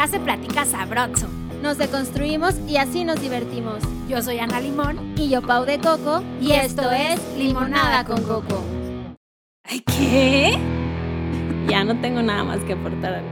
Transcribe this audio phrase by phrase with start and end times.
[0.00, 1.28] Acá se platica sabroso.
[1.60, 3.82] Nos deconstruimos y así nos divertimos.
[4.08, 5.12] Yo soy Ana Limón.
[5.18, 6.22] Y yo Pau de Coco.
[6.40, 8.64] Y esto es Limonada con Coco.
[9.62, 10.58] ¿Ay, qué?
[11.68, 13.22] Ya no tengo nada más que aportar.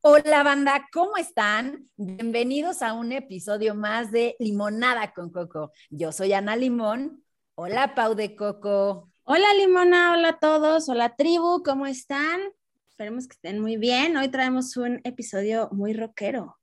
[0.00, 1.90] Hola banda, ¿cómo están?
[1.98, 5.70] Bienvenidos a un episodio más de Limonada con Coco.
[5.90, 7.22] Yo soy Ana Limón.
[7.56, 9.12] Hola Pau de Coco.
[9.24, 12.40] Hola Limona, hola a todos, hola tribu, ¿cómo están?
[12.96, 14.16] Esperemos que estén muy bien.
[14.16, 16.56] Hoy traemos un episodio muy rockero.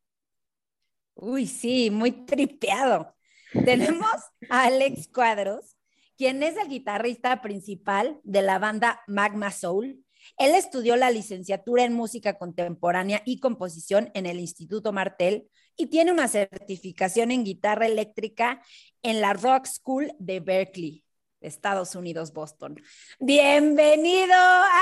[1.14, 3.16] Uy, sí, muy tripeado.
[3.66, 4.16] Tenemos
[4.50, 5.78] a Alex Cuadros,
[6.18, 10.04] quien es el guitarrista principal de la banda Magma Soul.
[10.40, 15.48] Él estudió la licenciatura en música contemporánea y composición en el Instituto Martel
[15.78, 18.60] y tiene una certificación en guitarra eléctrica
[19.04, 21.04] en la Rock School de Berkeley.
[21.44, 22.82] Estados Unidos, Boston.
[23.20, 24.34] Bienvenido,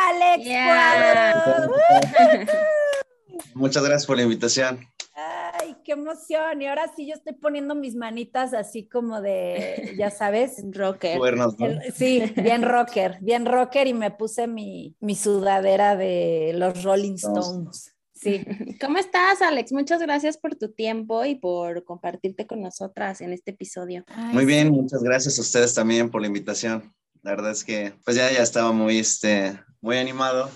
[0.07, 0.47] Alex.
[3.55, 4.87] Muchas gracias por la invitación.
[5.13, 6.61] Ay, qué emoción.
[6.61, 11.19] Y ahora sí yo estoy poniendo mis manitas así como de, ya sabes, rocker.
[11.93, 17.95] sí, bien rocker, bien rocker y me puse mi, mi sudadera de los Rolling Stones.
[18.21, 18.45] Sí.
[18.81, 19.71] ¿Cómo estás, Alex?
[19.71, 24.05] Muchas gracias por tu tiempo y por compartirte con nosotras en este episodio.
[24.31, 26.93] muy bien, muchas gracias a ustedes también por la invitación.
[27.23, 30.49] La verdad es que pues ya, ya estaba muy, este, muy animado.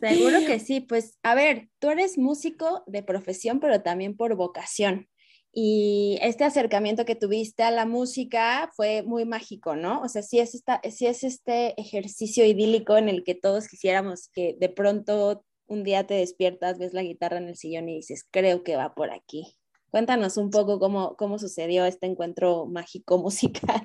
[0.00, 0.80] Seguro que sí.
[0.80, 5.08] Pues a ver, tú eres músico de profesión, pero también por vocación.
[5.52, 10.00] Y este acercamiento que tuviste a la música fue muy mágico, ¿no?
[10.00, 14.28] O sea, sí es, esta, sí es este ejercicio idílico en el que todos quisiéramos
[14.32, 18.26] que de pronto un día te despiertas, ves la guitarra en el sillón y dices,
[18.30, 19.56] creo que va por aquí.
[19.90, 23.84] Cuéntanos un poco cómo, cómo sucedió este encuentro mágico musical.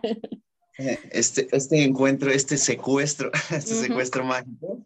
[0.77, 4.81] Eh, este, este encuentro, este secuestro, este secuestro mágico,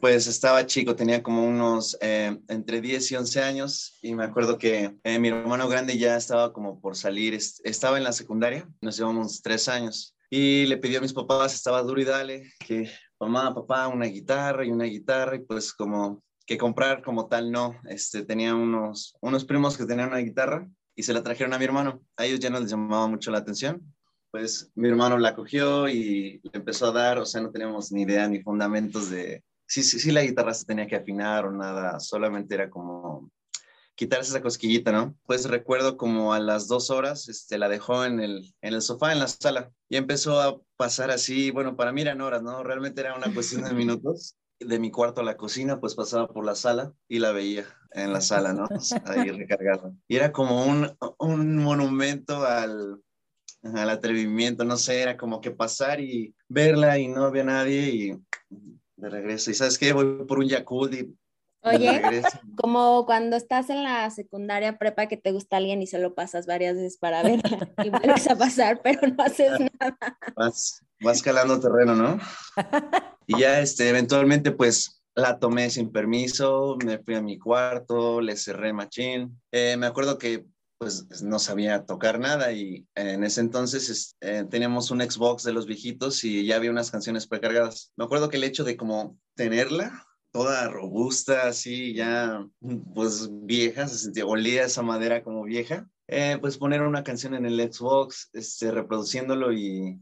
[0.00, 4.58] pues estaba chico, tenía como unos eh, entre 10 y 11 años y me acuerdo
[4.58, 8.96] que eh, mi hermano grande ya estaba como por salir, estaba en la secundaria, nos
[8.96, 12.90] llevamos tres años y le pidió a mis papás, estaba duro y dale, que
[13.20, 17.76] mamá, papá, una guitarra y una guitarra, y pues como que comprar como tal no.
[17.88, 21.64] Este, tenía unos, unos primos que tenían una guitarra y se la trajeron a mi
[21.64, 22.02] hermano.
[22.16, 23.94] A ellos ya no les llamaba mucho la atención.
[24.30, 28.02] Pues mi hermano la cogió y le empezó a dar, o sea, no teníamos ni
[28.02, 32.00] idea ni fundamentos de si sí, sí, la guitarra se tenía que afinar o nada,
[32.00, 33.30] solamente era como
[34.00, 35.14] quitarse esa cosquillita, ¿no?
[35.26, 39.12] Pues recuerdo como a las dos horas, este, la dejó en el, en el sofá,
[39.12, 42.62] en la sala, y empezó a pasar así, bueno, para mí eran horas, ¿no?
[42.62, 44.36] Realmente era una cuestión de minutos.
[44.58, 48.12] De mi cuarto a la cocina, pues pasaba por la sala y la veía en
[48.12, 48.66] la sala, ¿no?
[49.04, 49.92] Ahí recargada.
[50.08, 53.02] Y era como un, un monumento al,
[53.62, 58.10] al atrevimiento, no sé, era como que pasar y verla y no había nadie y
[58.96, 59.50] de regreso.
[59.50, 61.14] Y sabes qué, voy por un Yakult y
[61.62, 62.22] Oye,
[62.56, 66.46] como cuando estás en la secundaria prepa que te gusta alguien y se lo pasas
[66.46, 67.40] varias veces para ver
[67.84, 70.18] y vuelves a pasar, pero no haces nada.
[70.36, 72.18] Vas, vas calando terreno, ¿no?
[73.26, 78.36] Y ya, este, eventualmente, pues, la tomé sin permiso, me fui a mi cuarto, le
[78.36, 79.40] cerré machín.
[79.52, 80.46] Eh, me acuerdo que,
[80.78, 85.66] pues, no sabía tocar nada y en ese entonces eh, teníamos un Xbox de los
[85.66, 87.92] viejitos y ya había unas canciones precargadas.
[87.96, 92.46] Me acuerdo que el hecho de como tenerla toda robusta, así ya,
[92.94, 95.88] pues vieja, se sentía, olía esa madera como vieja.
[96.08, 100.00] Eh, pues poner una canción en el Xbox, este, reproduciéndolo y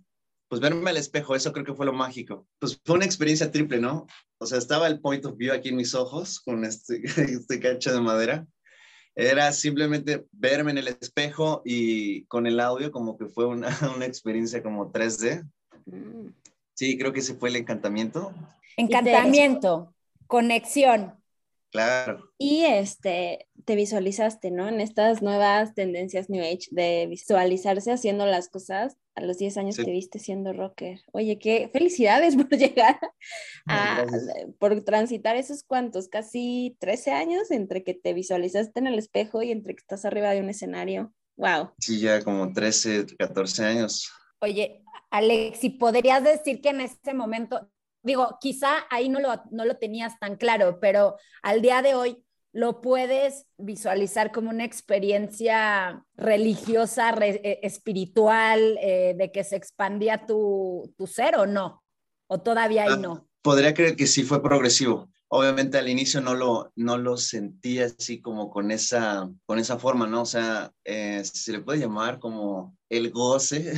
[0.49, 2.47] pues verme al espejo, eso creo que fue lo mágico.
[2.59, 4.06] Pues fue una experiencia triple, ¿no?
[4.38, 7.93] O sea, estaba el point of view aquí en mis ojos con este, este cacho
[7.93, 8.47] de madera.
[9.15, 14.06] Era simplemente verme en el espejo y con el audio como que fue una, una
[14.06, 15.47] experiencia como 3D.
[15.87, 16.28] Mm.
[16.75, 18.33] Sí, creo que ese fue el encantamiento.
[18.77, 19.93] Encantamiento
[20.28, 21.15] conexión.
[21.71, 22.33] Claro.
[22.39, 24.69] Y este, te visualizaste, ¿no?
[24.69, 28.97] En estas nuevas tendencias New Age de visualizarse haciendo las cosas.
[29.15, 31.00] A los 10 años te viste siendo rocker.
[31.12, 32.99] Oye, qué felicidades por llegar
[33.67, 34.06] a,
[34.59, 39.50] por transitar esos cuantos, casi 13 años entre que te visualizaste en el espejo y
[39.50, 41.12] entre que estás arriba de un escenario.
[41.37, 41.73] Wow.
[41.81, 44.11] Sí, ya como 13, 14 años.
[44.41, 47.69] Oye, Alex, si podrías decir que en ese momento
[48.08, 52.25] digo, quizá ahí no lo, no lo tenías tan claro, pero al día de hoy
[52.52, 60.93] lo puedes visualizar como una experiencia religiosa, eh, espiritual, eh, de que se expandía tu,
[60.96, 61.84] tu, ser o no,
[62.26, 63.28] o todavía ahí ah, no.
[63.43, 65.08] Podría creer que sí fue progresivo.
[65.28, 70.06] Obviamente al inicio no lo, no lo sentía así como con esa, con esa forma,
[70.06, 70.22] ¿no?
[70.22, 73.75] O sea, eh, se le puede llamar como el goce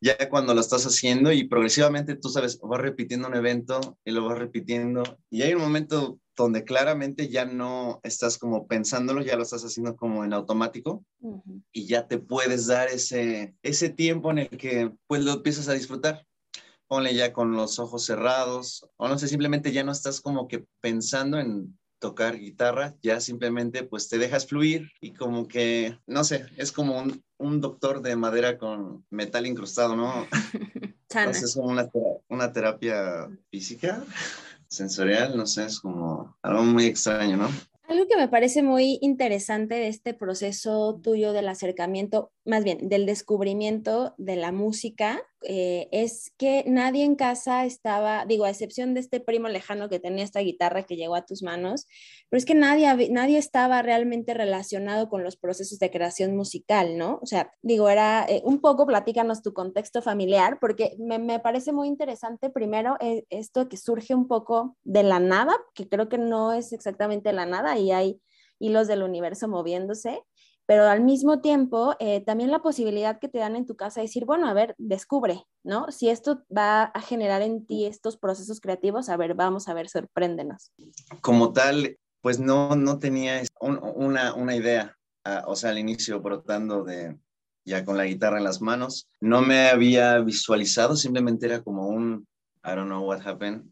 [0.00, 4.24] ya cuando lo estás haciendo y progresivamente tú sabes, vas repitiendo un evento y lo
[4.26, 9.42] vas repitiendo y hay un momento donde claramente ya no estás como pensándolo, ya lo
[9.42, 11.04] estás haciendo como en automático
[11.72, 15.74] y ya te puedes dar ese, ese tiempo en el que pues lo empiezas a
[15.74, 16.24] disfrutar.
[16.86, 20.64] Ponle ya con los ojos cerrados o no sé, simplemente ya no estás como que
[20.80, 26.46] pensando en tocar guitarra, ya simplemente pues te dejas fluir y como que, no sé,
[26.56, 30.26] es como un, un doctor de madera con metal incrustado, ¿no?
[31.30, 31.88] es como una,
[32.28, 34.04] una terapia física,
[34.68, 37.48] sensorial, no sé, es como algo muy extraño, ¿no?
[37.88, 43.06] Algo que me parece muy interesante de este proceso tuyo del acercamiento, más bien del
[43.06, 49.00] descubrimiento de la música, eh, es que nadie en casa estaba, digo, a excepción de
[49.00, 51.86] este primo lejano que tenía esta guitarra que llegó a tus manos,
[52.28, 57.18] pero es que nadie, nadie estaba realmente relacionado con los procesos de creación musical, ¿no?
[57.22, 61.72] O sea, digo, era eh, un poco, platícanos tu contexto familiar, porque me, me parece
[61.72, 66.18] muy interesante primero eh, esto que surge un poco de la nada, que creo que
[66.18, 68.20] no es exactamente la nada, y hay
[68.58, 70.22] hilos del universo moviéndose,
[70.68, 74.06] pero al mismo tiempo eh, también la posibilidad que te dan en tu casa de
[74.06, 75.90] decir, bueno, a ver, descubre, ¿no?
[75.90, 79.88] Si esto va a generar en ti estos procesos creativos, a ver, vamos a ver,
[79.88, 80.70] sorpréndenos.
[81.22, 84.94] Como tal, pues no, no tenía una, una idea,
[85.24, 87.16] ah, o sea, al inicio brotando de
[87.64, 92.28] ya con la guitarra en las manos, no me había visualizado, simplemente era como un,
[92.62, 93.64] I don't know what happened,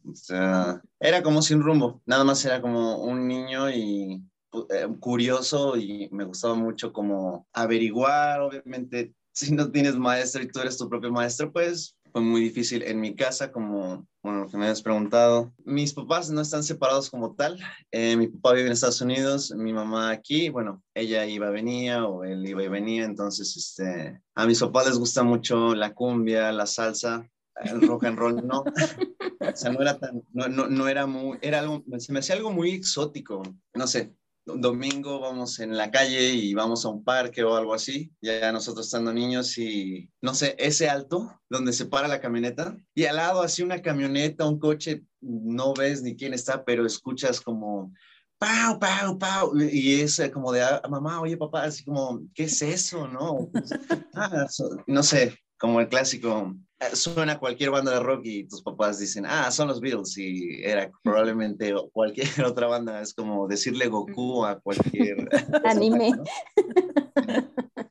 [0.98, 4.22] era como sin rumbo, nada más era como un niño y
[4.70, 10.60] eh, curioso y me gustaba mucho como averiguar, obviamente, si no tienes maestro y tú
[10.60, 14.56] eres tu propio maestro, pues fue muy difícil en mi casa, como bueno, lo que
[14.56, 15.52] me has preguntado.
[15.64, 17.60] Mis papás no están separados como tal.
[17.92, 20.48] Eh, mi papá vive en Estados Unidos, mi mamá aquí.
[20.48, 23.04] Bueno, ella iba venía o él iba y venía.
[23.04, 27.28] Entonces, este, a mis papás les gusta mucho la cumbia, la salsa,
[27.62, 28.60] el rock and roll, no.
[28.62, 32.36] o sea, no era tan, no, no, no era muy, era algo, se me hacía
[32.36, 33.42] algo muy exótico.
[33.74, 34.12] No sé,
[34.46, 38.86] domingo vamos en la calle y vamos a un parque o algo así, ya nosotros
[38.86, 43.42] estando niños y no sé, ese alto donde se para la camioneta y al lado
[43.42, 47.92] así una camioneta, un coche, no ves ni quién está, pero escuchas como
[48.38, 52.62] pau, pau, pau, y es como de, ah, mamá, oye papá, así como, ¿qué es
[52.62, 53.08] eso?
[53.08, 53.50] No,
[54.14, 54.46] ah,
[54.86, 59.24] no sé, como el clásico, eh, suena cualquier banda de rock y tus papás dicen,
[59.26, 64.60] ah, son los Beatles y era probablemente cualquier otra banda, es como decirle Goku a
[64.60, 65.28] cualquier
[65.64, 66.12] anime.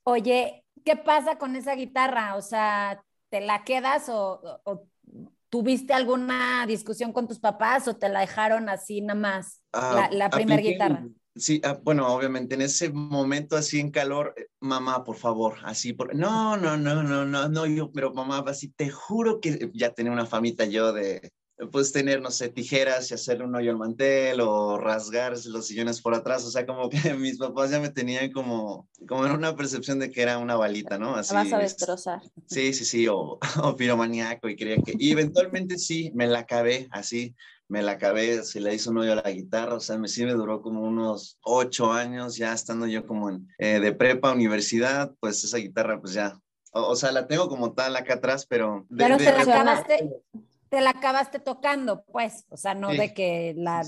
[0.04, 2.36] Oye, ¿qué pasa con esa guitarra?
[2.36, 4.62] O sea, ¿te la quedas o,
[5.50, 10.30] tuviste alguna discusión con tus papás o te la dejaron así nada más, la, la
[10.30, 11.06] primera guitarra?
[11.38, 15.92] Sí, ah, bueno, obviamente en ese momento así en calor, eh, mamá, por favor, así,
[15.92, 16.16] por...
[16.16, 20.14] no, no, no, no, no, no, yo, pero mamá, así, te juro que ya tenía
[20.14, 21.34] una famita yo de,
[21.72, 26.02] pues tener, no sé, tijeras y hacerle un hoyo al mantel o rasgar los sillones
[26.02, 29.56] por atrás, o sea, como que mis papás ya me tenían como, como en una
[29.56, 31.16] percepción de que era una balita, ¿no?
[31.16, 32.22] Así, vas a destrozar.
[32.46, 36.88] Sí, sí, sí, o, o piromaníaco y quería que, y eventualmente sí, me la acabé
[36.92, 37.36] así,
[37.68, 40.26] me la acabé, se le hizo un hoyo a la guitarra, o sea, me, sí
[40.26, 45.14] me duró como unos ocho años, ya estando yo como en, eh, de prepa, universidad,
[45.20, 46.40] pues esa guitarra pues ya,
[46.72, 48.86] o, sea, la tengo como tal acá atrás, pero...
[48.96, 50.10] pero te la acabaste,
[50.70, 53.82] te la acabaste tocando, pues, o sea, no de que la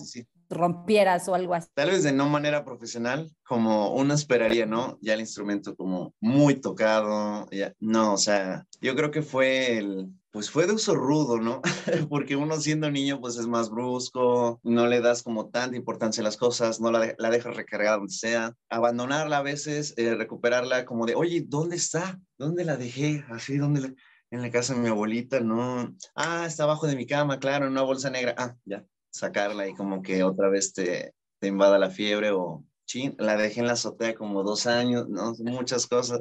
[0.49, 1.67] rompieras o algo así.
[1.73, 4.97] Tal vez de no manera profesional, como uno esperaría, ¿no?
[5.01, 10.07] Ya el instrumento como muy tocado, ya, no, o sea, yo creo que fue el,
[10.37, 11.63] pues fue de uso rudo, ¿no?
[12.11, 16.23] Porque uno siendo niño pues es más brusco, no le das como tanta importancia a
[16.23, 21.07] las cosas, no la, la dejas recargada donde sea, abandonarla a veces, eh, recuperarla como
[21.07, 22.19] de, oye, ¿dónde está?
[22.37, 23.25] ¿Dónde la dejé?
[23.31, 23.95] Así, ¿dónde
[24.29, 25.95] En la casa de mi abuelita, no.
[26.13, 28.35] Ah, está abajo de mi cama, claro, en una bolsa negra.
[28.37, 33.37] Ah, ya, sacarla y como que otra vez te, invada la fiebre o, chin, la
[33.37, 36.19] dejé en la azotea como dos años, no, muchas cosas.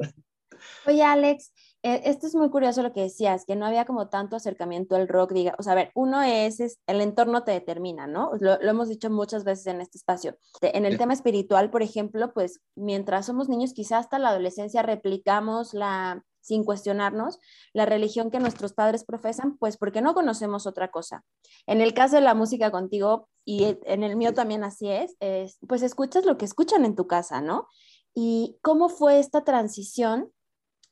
[0.86, 1.52] Oye, Alex,
[1.86, 5.32] esto es muy curioso lo que decías, que no había como tanto acercamiento al rock,
[5.32, 8.30] diga, o sea, a ver, uno es, el entorno te determina, ¿no?
[8.40, 10.36] Lo, hemos dicho muchas veces en este espacio.
[10.60, 15.74] En el tema espiritual, por ejemplo, pues mientras somos niños, quizás hasta la adolescencia replicamos
[15.74, 17.38] la, sin cuestionarnos,
[17.72, 21.24] la religión que nuestros padres profesan, pues porque no conocemos otra cosa.
[21.66, 25.58] En el caso de la música contigo, y en el mío también así es, es
[25.68, 27.68] pues escuchas lo que escuchan en tu casa, ¿no?
[28.14, 30.32] ¿Y cómo fue esta transición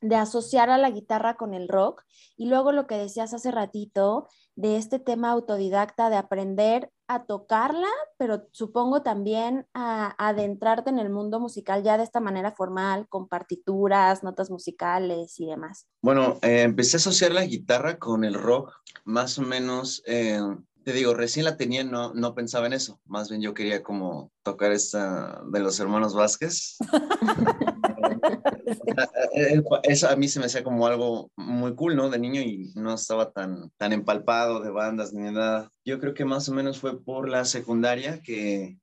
[0.05, 2.03] de asociar a la guitarra con el rock
[2.37, 7.89] y luego lo que decías hace ratito de este tema autodidacta de aprender a tocarla,
[8.19, 13.29] pero supongo también a, adentrarte en el mundo musical ya de esta manera formal, con
[13.29, 15.87] partituras, notas musicales y demás.
[16.03, 18.73] Bueno, eh, empecé a asociar la guitarra con el rock
[19.05, 20.39] más o menos eh,
[20.85, 23.01] te digo, recién la tenía, no, no pensaba en eso.
[23.07, 26.77] Más bien yo quería como tocar esta de los hermanos Vázquez.
[29.85, 32.11] eso a mí se me hacía como algo muy cool, ¿no?
[32.11, 35.71] De niño y no estaba tan, tan empalpado de bandas ni nada.
[35.85, 38.79] Yo creo que más o menos fue por la secundaria que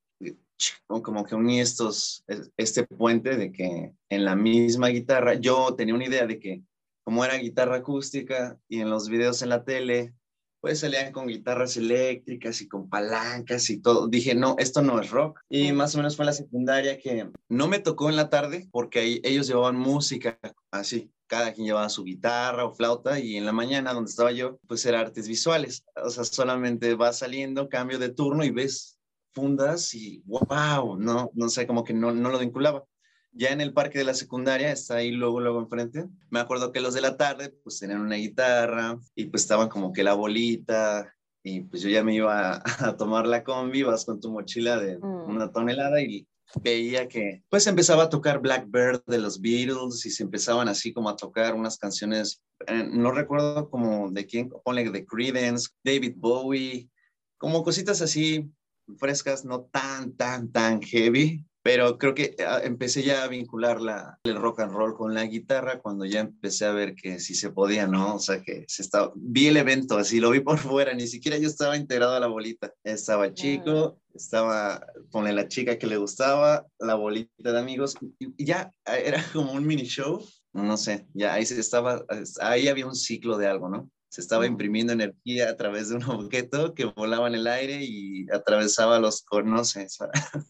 [0.87, 2.23] como que uní estos,
[2.57, 6.63] este puente de que en la misma guitarra, yo tenía una idea de que
[7.03, 10.13] como era guitarra acústica y en los videos en la tele
[10.61, 14.07] pues salían con guitarras eléctricas y con palancas y todo.
[14.07, 15.41] Dije, no, esto no es rock.
[15.49, 19.19] Y más o menos fue la secundaria que no me tocó en la tarde porque
[19.23, 20.39] ellos llevaban música
[20.69, 21.11] así.
[21.25, 24.85] Cada quien llevaba su guitarra o flauta y en la mañana donde estaba yo, pues
[24.85, 25.83] era artes visuales.
[25.95, 28.99] O sea, solamente vas saliendo, cambio de turno y ves
[29.33, 32.85] fundas y wow, no, no sé, como que no, no lo vinculaba
[33.33, 36.05] ya en el parque de la secundaria, está ahí luego, luego enfrente.
[36.29, 39.93] Me acuerdo que los de la tarde, pues tenían una guitarra y pues estaban como
[39.93, 44.19] que la bolita y pues yo ya me iba a, tomar la combi, vas con
[44.19, 45.29] tu mochila de mm.
[45.29, 46.27] una tonelada y
[46.61, 51.09] veía que pues empezaba a tocar Blackbird de los Beatles y se empezaban así como
[51.09, 56.89] a tocar unas canciones, eh, no recuerdo como de quién, ponle de Creedence, David Bowie,
[57.37, 58.51] como cositas así
[58.97, 64.19] frescas, no tan, tan, tan heavy, pero creo que ah, empecé ya a vincular la,
[64.23, 67.51] el rock and roll con la guitarra cuando ya empecé a ver que sí se
[67.51, 68.15] podía, ¿no?
[68.15, 71.37] O sea, que se estaba, vi el evento así, lo vi por fuera, ni siquiera
[71.37, 72.73] yo estaba integrado a la bolita.
[72.83, 78.73] Estaba chico, estaba con la chica que le gustaba, la bolita de amigos, y ya
[78.85, 82.03] ah, era como un mini show, no sé, ya ahí se estaba,
[82.41, 83.89] ahí había un ciclo de algo, ¿no?
[84.11, 88.29] Se estaba imprimiendo energía a través de un objeto que volaba en el aire y
[88.29, 89.99] atravesaba los conoces.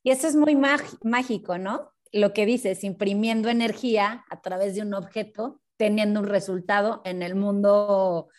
[0.03, 0.57] Y eso es muy
[1.03, 1.91] mágico, ¿no?
[2.11, 7.35] Lo que dices, imprimiendo energía a través de un objeto, teniendo un resultado en el
[7.35, 8.29] mundo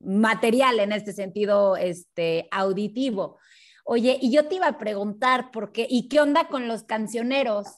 [0.00, 3.38] material, en este sentido, este, auditivo.
[3.84, 5.86] Oye, y yo te iba a preguntar, ¿por qué?
[5.88, 7.68] ¿Y qué onda con los cancioneros?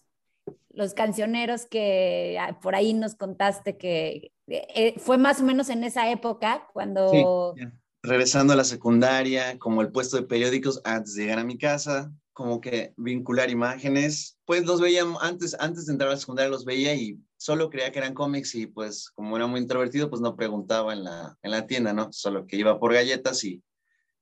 [0.70, 5.84] Los cancioneros que ah, por ahí nos contaste que eh, fue más o menos en
[5.84, 7.54] esa época cuando...
[8.02, 12.12] regresando a la secundaria, como el puesto de periódicos antes de llegar a mi casa,
[12.32, 16.64] como que vincular imágenes, pues los veía antes, antes de entrar a la secundaria los
[16.64, 20.36] veía y solo creía que eran cómics y pues como era muy introvertido, pues no
[20.36, 22.10] preguntaba en la, en la tienda, ¿no?
[22.12, 23.62] Solo que iba por galletas y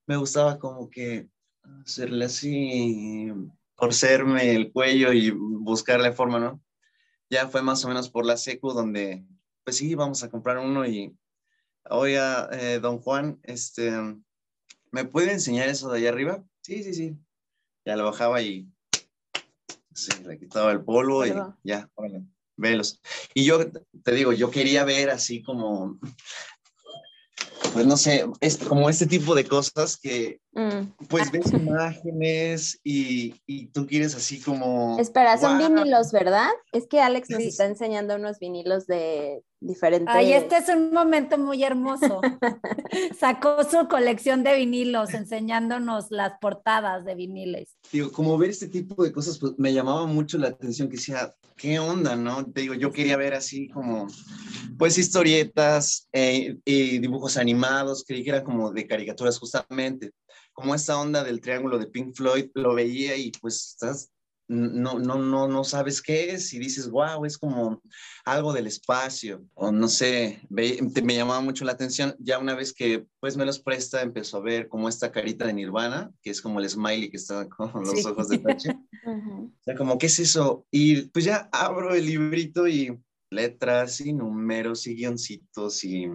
[0.07, 1.29] me gustaba como que
[1.85, 3.33] hacerle así,
[3.79, 6.61] torcerme el cuello y buscarle forma, ¿no?
[7.31, 9.25] Ya fue más o menos por la secu donde
[9.65, 11.15] pues sí, vamos a comprar uno y,
[11.91, 13.93] oiga, eh, don Juan, este,
[14.91, 16.43] ¿me puede enseñar eso de allá arriba?
[16.63, 17.19] Sí, sí, sí.
[17.85, 18.67] Ya lo bajaba y
[19.95, 22.25] sí, le quitaba el polvo y ya, órale,
[22.57, 23.03] velos.
[23.35, 23.71] Y yo
[24.03, 25.99] te digo, yo quería ver así como
[27.73, 31.07] pues no sé, es como este tipo de cosas que mm.
[31.09, 34.99] pues ves imágenes y, y, tú quieres así como...
[34.99, 36.49] Espera, son vinilos, ¿verdad?
[36.73, 40.15] Es que Alex nos está enseñando unos vinilos de diferentes...
[40.15, 42.21] Ay, este es un momento muy hermoso.
[43.19, 47.77] Sacó su colección de vinilos enseñándonos las portadas de viniles.
[47.93, 51.35] Digo, como ver este tipo de cosas, pues me llamaba mucho la atención que decía,
[51.57, 52.45] ¿qué onda, no?
[52.51, 54.07] Te digo, yo quería ver así como
[54.79, 60.13] pues historietas eh, y dibujos animados, creí que eran como de caricaturas justamente,
[60.59, 64.11] como esta onda del triángulo de Pink Floyd, lo veía y pues estás,
[64.49, 67.81] no, no, no, no sabes qué es y dices, wow, es como
[68.25, 72.73] algo del espacio, o no sé, me, me llamaba mucho la atención, ya una vez
[72.73, 76.43] que pues me los presta, empezó a ver como esta carita de Nirvana, que es
[76.43, 78.71] como el smiley que está con los ojos de tache,
[79.07, 80.67] o sea, como, ¿qué es eso?
[80.73, 82.99] Y pues ya abro el librito y
[83.31, 86.11] letras y números y guioncitos y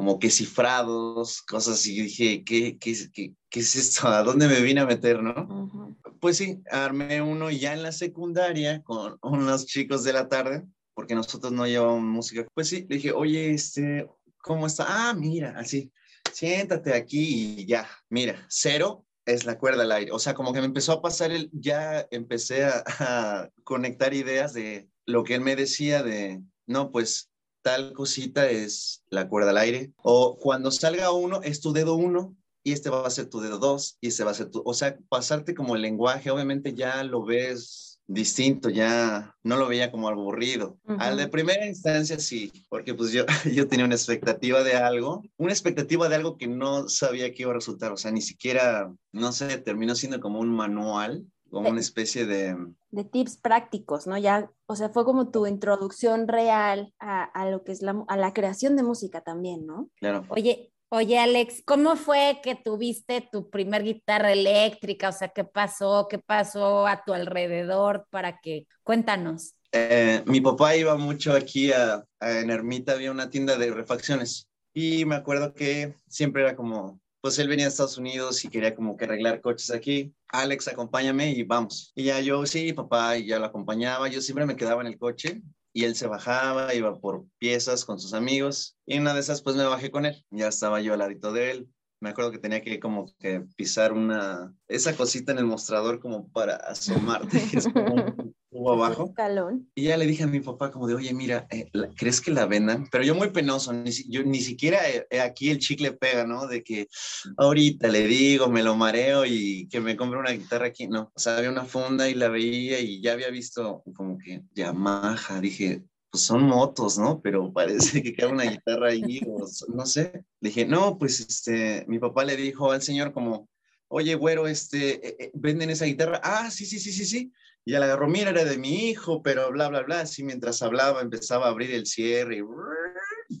[0.00, 4.08] como que cifrados, cosas y dije, ¿qué, qué, qué, qué es esto?
[4.08, 5.94] ¿A dónde me vine a meter, no?
[6.20, 10.64] Pues sí, armé uno ya en la secundaria con unos chicos de la tarde,
[10.94, 12.46] porque nosotros no llevábamos música.
[12.54, 14.86] Pues sí, le dije, oye, este, ¿cómo está?
[14.88, 15.92] Ah, mira, así,
[16.32, 20.12] siéntate aquí y ya, mira, cero es la cuerda al aire.
[20.12, 24.88] O sea, como que me empezó a pasar el, ya empecé a conectar ideas de
[25.04, 27.29] lo que él me decía de, no, pues
[27.62, 29.92] tal cosita es la cuerda al aire.
[29.96, 33.58] O cuando salga uno, es tu dedo uno y este va a ser tu dedo
[33.58, 37.02] dos y este va a ser tu, o sea, pasarte como el lenguaje, obviamente ya
[37.04, 40.78] lo ves distinto, ya no lo veía como aburrido.
[40.98, 43.24] Al de primera instancia sí, porque pues yo,
[43.54, 47.52] yo tenía una expectativa de algo, una expectativa de algo que no sabía que iba
[47.52, 51.80] a resultar, o sea, ni siquiera, no sé, terminó siendo como un manual como una
[51.80, 52.56] especie de...
[52.90, 54.16] De tips prácticos, ¿no?
[54.18, 58.16] Ya, o sea, fue como tu introducción real a, a lo que es la, a
[58.16, 59.90] la creación de música también, ¿no?
[59.96, 60.24] Claro.
[60.28, 65.10] Oye, Oye, Alex, ¿cómo fue que tuviste tu primer guitarra eléctrica?
[65.10, 66.08] O sea, ¿qué pasó?
[66.10, 69.54] ¿Qué pasó a tu alrededor para que cuéntanos?
[69.70, 75.04] Eh, mi papá iba mucho aquí a, en Ermita, había una tienda de refacciones y
[75.04, 78.96] me acuerdo que siempre era como, pues él venía de Estados Unidos y quería como
[78.96, 80.14] que arreglar coches aquí.
[80.28, 81.92] Alex, acompáñame y vamos.
[81.94, 84.08] Y ya yo, sí, papá, y ya lo acompañaba.
[84.08, 88.00] Yo siempre me quedaba en el coche y él se bajaba, iba por piezas con
[88.00, 90.24] sus amigos y una de esas pues me bajé con él.
[90.30, 91.68] Ya estaba yo al ladito de él.
[92.00, 96.28] Me acuerdo que tenía que como que pisar una, esa cosita en el mostrador como
[96.30, 98.29] para asomarte, es como
[98.68, 99.06] abajo.
[99.06, 99.70] Escalón.
[99.74, 102.46] Y ya le dije a mi papá como de, oye, mira, eh, ¿crees que la
[102.46, 102.88] vendan?
[102.90, 106.46] Pero yo muy penoso, ni, yo, ni siquiera eh, eh, aquí el chicle pega, ¿no?
[106.46, 106.88] De que
[107.36, 110.88] ahorita le digo, me lo mareo y que me compre una guitarra aquí.
[110.88, 114.42] No, o sea, había una funda y la veía y ya había visto como que
[114.54, 115.40] Yamaha.
[115.40, 117.20] Dije, pues son motos, ¿no?
[117.22, 120.24] Pero parece que queda una guitarra ahí, o no sé.
[120.40, 123.48] Le dije, no, pues este, mi papá le dijo al señor como,
[123.88, 126.20] oye, güero, este, ¿venden esa guitarra?
[126.22, 127.32] Ah, sí, sí, sí, sí, sí.
[127.64, 130.00] Y la agarró, mira, era de mi hijo, pero bla, bla, bla.
[130.00, 132.42] Así mientras hablaba empezaba a abrir el cierre y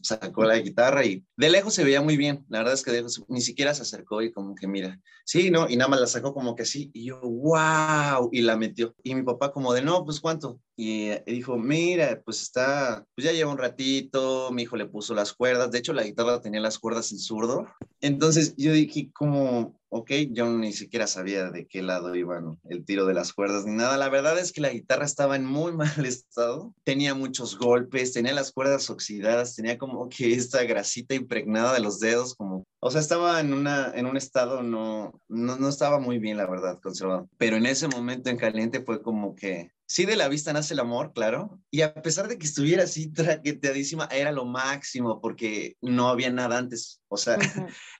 [0.02, 2.44] sacó la guitarra y de lejos se veía muy bien.
[2.48, 5.50] La verdad es que de lejos ni siquiera se acercó y como que mira, sí,
[5.50, 5.68] ¿no?
[5.68, 6.90] Y nada más la sacó como que sí.
[6.92, 8.94] Y yo, wow, y la metió.
[9.02, 10.60] Y mi papá como de, no, pues cuánto.
[10.76, 15.14] Y, y dijo, mira, pues está, pues ya lleva un ratito, mi hijo le puso
[15.14, 15.70] las cuerdas.
[15.70, 17.66] De hecho, la guitarra tenía las cuerdas en zurdo.
[18.00, 23.06] Entonces yo dije como, ok, yo ni siquiera sabía de qué lado iban el tiro
[23.06, 23.96] de las cuerdas ni nada.
[23.96, 26.74] La verdad es que la guitarra estaba en muy mal estado.
[26.84, 32.00] Tenía muchos golpes, tenía las cuerdas oxidadas, tenía como que esta grasita impregnada de los
[32.00, 36.18] dedos, como, o sea, estaba en, una, en un estado no, no, no estaba muy
[36.18, 37.28] bien, la verdad, conservado.
[37.36, 40.80] Pero en ese momento en caliente fue como que sí de la vista nace el
[40.80, 41.60] amor, claro.
[41.68, 46.58] Y a pesar de que estuviera así traqueteadísima, era lo máximo porque no había nada
[46.58, 47.02] antes.
[47.08, 47.36] O sea,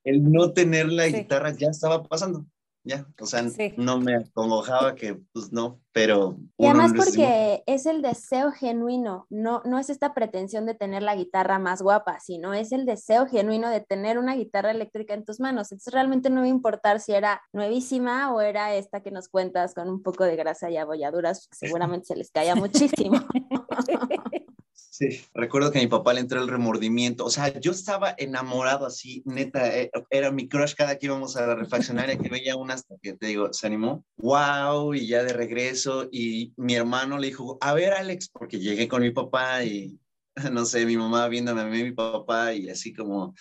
[0.04, 2.47] el no tener la guitarra ya estaba pasando
[2.83, 3.45] ya, o sea,
[3.77, 6.39] no me acongojaba que, pues no, pero...
[6.57, 11.14] Y además porque es el deseo genuino, no, no es esta pretensión de tener la
[11.14, 15.40] guitarra más guapa, sino es el deseo genuino de tener una guitarra eléctrica en tus
[15.40, 15.73] manos.
[15.73, 19.75] Entonces realmente no va a importar si era nuevísima o era esta que nos cuentas
[19.75, 23.21] con un poco de grasa y abolladuras, seguramente se les caía muchísimo.
[24.90, 27.25] Sí, recuerdo que a mi papá le entró el remordimiento.
[27.25, 31.47] O sea, yo estaba enamorado así, neta, eh, era mi crush cada que íbamos a
[31.47, 34.05] la refaccionaria, que veía una hasta que te digo, se animó.
[34.19, 34.95] ¡Wow!
[34.95, 36.09] Y ya de regreso.
[36.11, 39.99] Y mi hermano le dijo, a ver, Alex, porque llegué con mi papá y
[40.53, 43.35] no sé, mi mamá viéndome a mí, mi papá, y así como,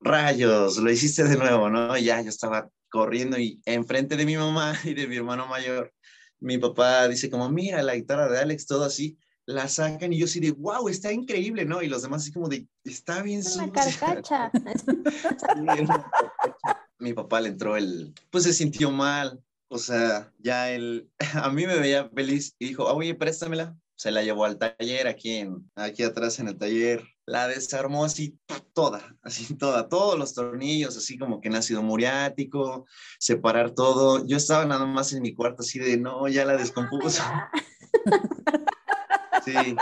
[0.00, 1.96] rayos, lo hiciste de nuevo, ¿no?
[1.96, 5.92] Y ya yo estaba corriendo y enfrente de mi mamá y de mi hermano mayor,
[6.40, 10.26] mi papá dice como, mira la guitarra de Alex, todo así la sacan y yo
[10.26, 11.80] así de, wow, está increíble, ¿no?
[11.80, 14.50] Y los demás así como de, está bien Una carcacha.
[16.98, 21.66] Mi papá le entró el, pues se sintió mal, o sea, ya él, a mí
[21.66, 23.76] me veía feliz y dijo, oye, préstamela.
[23.98, 27.02] Se la llevó al taller aquí, en, aquí atrás en el taller.
[27.24, 28.38] La desarmó así
[28.74, 32.84] toda, así toda, todos los tornillos, así como que en ácido muriático,
[33.18, 34.26] separar todo.
[34.26, 37.22] Yo estaba nada más en mi cuarto así de, no, ya la descompuso.
[39.46, 39.76] Sí.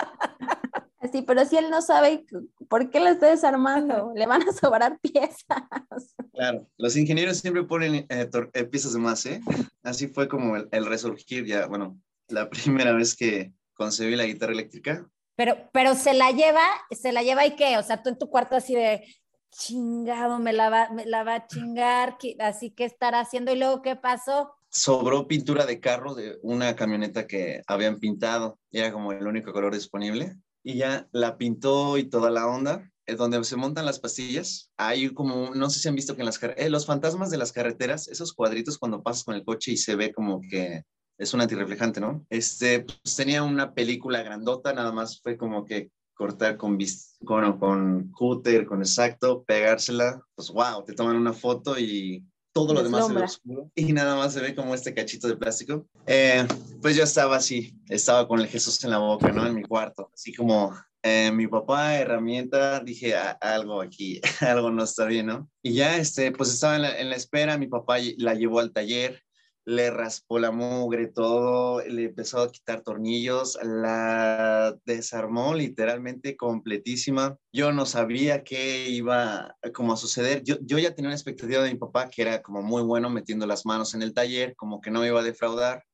[1.13, 2.25] Sí, pero si él no sabe
[2.69, 6.17] por qué la está desarmando, le van a sobrar piezas.
[6.33, 9.41] Claro, los ingenieros siempre ponen eh, eh, piezas de más, ¿eh?
[9.83, 15.09] Así fue como el, resurgir ya, bueno, la primera vez que concebí la guitarra eléctrica.
[15.37, 18.29] Pero, pero se la lleva, se la lleva y qué, o sea, tú en tu
[18.31, 19.05] cuarto así de
[19.51, 23.83] chingado, me la va, me la va a chingar, así que estará haciendo y luego
[23.83, 29.27] qué pasó sobró pintura de carro de una camioneta que habían pintado, era como el
[29.27, 32.91] único color disponible, y ya la pintó y toda la onda.
[33.07, 36.27] Es donde se montan las pastillas, hay como, no sé si han visto que en
[36.27, 39.77] las eh, los fantasmas de las carreteras, esos cuadritos cuando pasas con el coche y
[39.77, 40.85] se ve como que
[41.19, 42.25] es un antirreflejante, ¿no?
[42.31, 46.79] Este, pues tenía una película grandota, nada más fue como que cortar con,
[47.25, 52.83] con, con cúter, con exacto, pegársela, pues wow, te toman una foto y todo lo
[52.85, 55.87] demás se ve oscuro y nada más se ve como este cachito de plástico.
[56.07, 56.47] Eh,
[56.81, 59.45] pues yo estaba así, estaba con el Jesús en la boca, ¿no?
[59.45, 65.05] En mi cuarto, así como eh, mi papá, herramienta, dije, algo aquí, algo no está
[65.05, 65.51] bien, ¿no?
[65.63, 68.73] Y ya, este, pues estaba en la, en la espera, mi papá la llevó al
[68.73, 69.21] taller,
[69.67, 77.37] le raspó la mugre, todo, le empezó a quitar tornillos, la desarmó literalmente completísima.
[77.53, 80.43] Yo no sabía qué iba como a suceder.
[80.43, 83.47] Yo, yo ya tenía una expectativa de mi papá que era como muy bueno metiendo
[83.47, 85.85] las manos en el taller, como que no me iba a defraudar.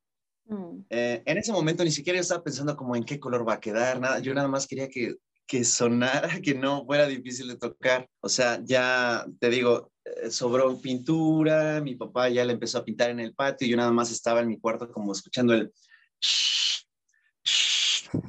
[0.47, 0.85] Mm.
[0.91, 3.61] Eh, en ese momento ni siquiera yo estaba pensando como en qué color va a
[3.61, 4.19] quedar, nada.
[4.19, 5.15] Yo nada más quería que,
[5.47, 8.09] que sonara, que no fuera difícil de tocar.
[8.21, 9.90] O sea, ya te digo,
[10.31, 14.11] sobró pintura, mi papá ya le empezó a pintar en el patio yo nada más
[14.11, 15.73] estaba en mi cuarto como escuchando el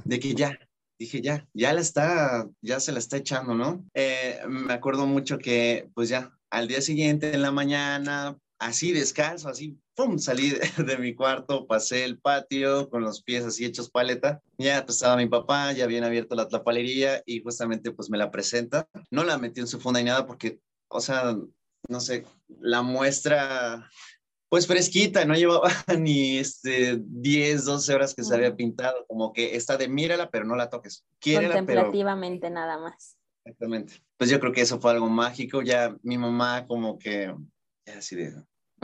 [0.05, 0.57] de que ya,
[0.99, 3.85] dije ya, ya la está, ya se la está echando, ¿no?
[3.93, 9.49] Eh, me acuerdo mucho que pues ya al día siguiente en la mañana, así descalzo,
[9.49, 10.19] así, ¡pum!
[10.19, 10.59] Salí de,
[10.99, 14.41] mi cuarto, pasé el patio con los pies así hechos paleta.
[14.57, 18.29] Ya pues, estaba mi papá, ya habían abierto la tapalería y justamente pues me la
[18.29, 18.87] presenta.
[19.09, 21.35] No la metí en su funda ni nada porque, o sea,
[21.91, 22.25] no sé,
[22.59, 23.87] la muestra
[24.49, 29.55] pues fresquita, no llevaba ni este 10, 12 horas que se había pintado, como que
[29.55, 31.05] está de mírala, pero no la toques.
[31.23, 33.17] Contemplativamente nada más.
[33.45, 34.03] Exactamente.
[34.17, 37.33] Pues yo creo que eso fue algo mágico, ya mi mamá como que,
[37.97, 38.43] así de,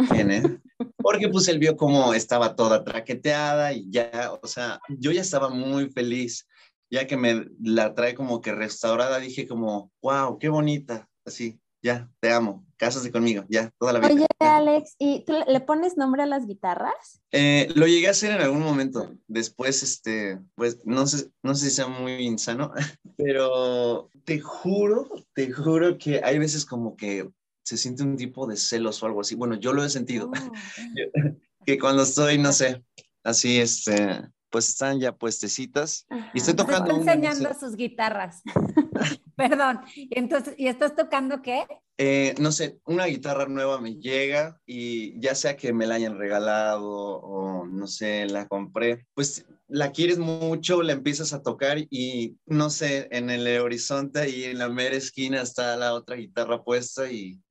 [0.10, 0.44] ¿quién es?
[0.98, 5.50] Porque pues él vio como estaba toda traqueteada y ya, o sea, yo ya estaba
[5.50, 6.48] muy feliz,
[6.90, 12.10] ya que me la trae como que restaurada, dije como, wow, qué bonita, así, ya,
[12.20, 14.14] te amo, cásate conmigo, ya, toda la vida.
[14.14, 17.22] Oye, Alex, ¿y tú le pones nombre a las guitarras?
[17.32, 21.70] Eh, lo llegué a hacer en algún momento, después, este, pues, no sé, no sé
[21.70, 22.72] si sea muy insano,
[23.18, 27.30] pero te juro, te juro que hay veces como que
[27.64, 30.52] se siente un tipo de celos o algo así, bueno, yo lo he sentido, oh,
[31.66, 32.84] que cuando estoy, no sé,
[33.24, 36.98] así, este, pues están ya puestecitas y estoy tocando.
[36.98, 38.42] Está enseñando sus guitarras.
[39.36, 39.82] Perdón.
[40.10, 41.66] Entonces, ¿y estás tocando qué?
[42.00, 46.20] Eh, no sé, una guitarra nueva me llega y ya sea que me la hayan
[46.20, 52.38] regalado o no sé, la compré, pues la quieres mucho, la empiezas a tocar y
[52.46, 57.12] no sé, en el horizonte y en la mera esquina está la otra guitarra puesta
[57.12, 57.42] y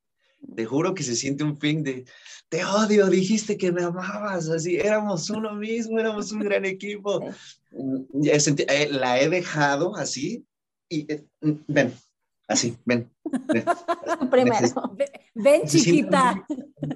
[0.55, 2.05] te juro que se siente un fin de,
[2.49, 7.29] te odio, dijiste que me amabas, así, éramos uno mismo, éramos un gran equipo.
[7.73, 10.47] Eh, la he dejado así
[10.89, 11.25] y eh,
[11.67, 11.93] ven,
[12.49, 13.11] así, ven.
[14.31, 14.69] Primero.
[15.35, 16.47] Ven, chiquita.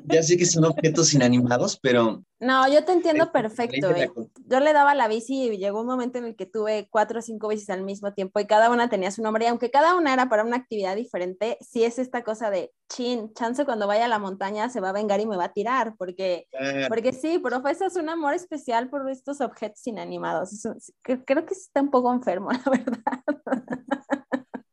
[0.07, 2.23] Ya sé que son objetos inanimados, pero...
[2.39, 3.91] No, yo te entiendo perfecto.
[3.91, 4.11] Eh.
[4.47, 7.23] Yo le daba la bici y llegó un momento en el que tuve cuatro o
[7.23, 10.15] cinco bicis al mismo tiempo y cada una tenía su nombre y aunque cada una
[10.15, 14.09] era para una actividad diferente, sí es esta cosa de, chin, chance cuando vaya a
[14.09, 16.47] la montaña se va a vengar y me va a tirar, porque,
[16.89, 20.51] porque sí, profesas un amor especial por estos objetos inanimados.
[21.03, 23.23] creo que está un poco enfermo, la verdad.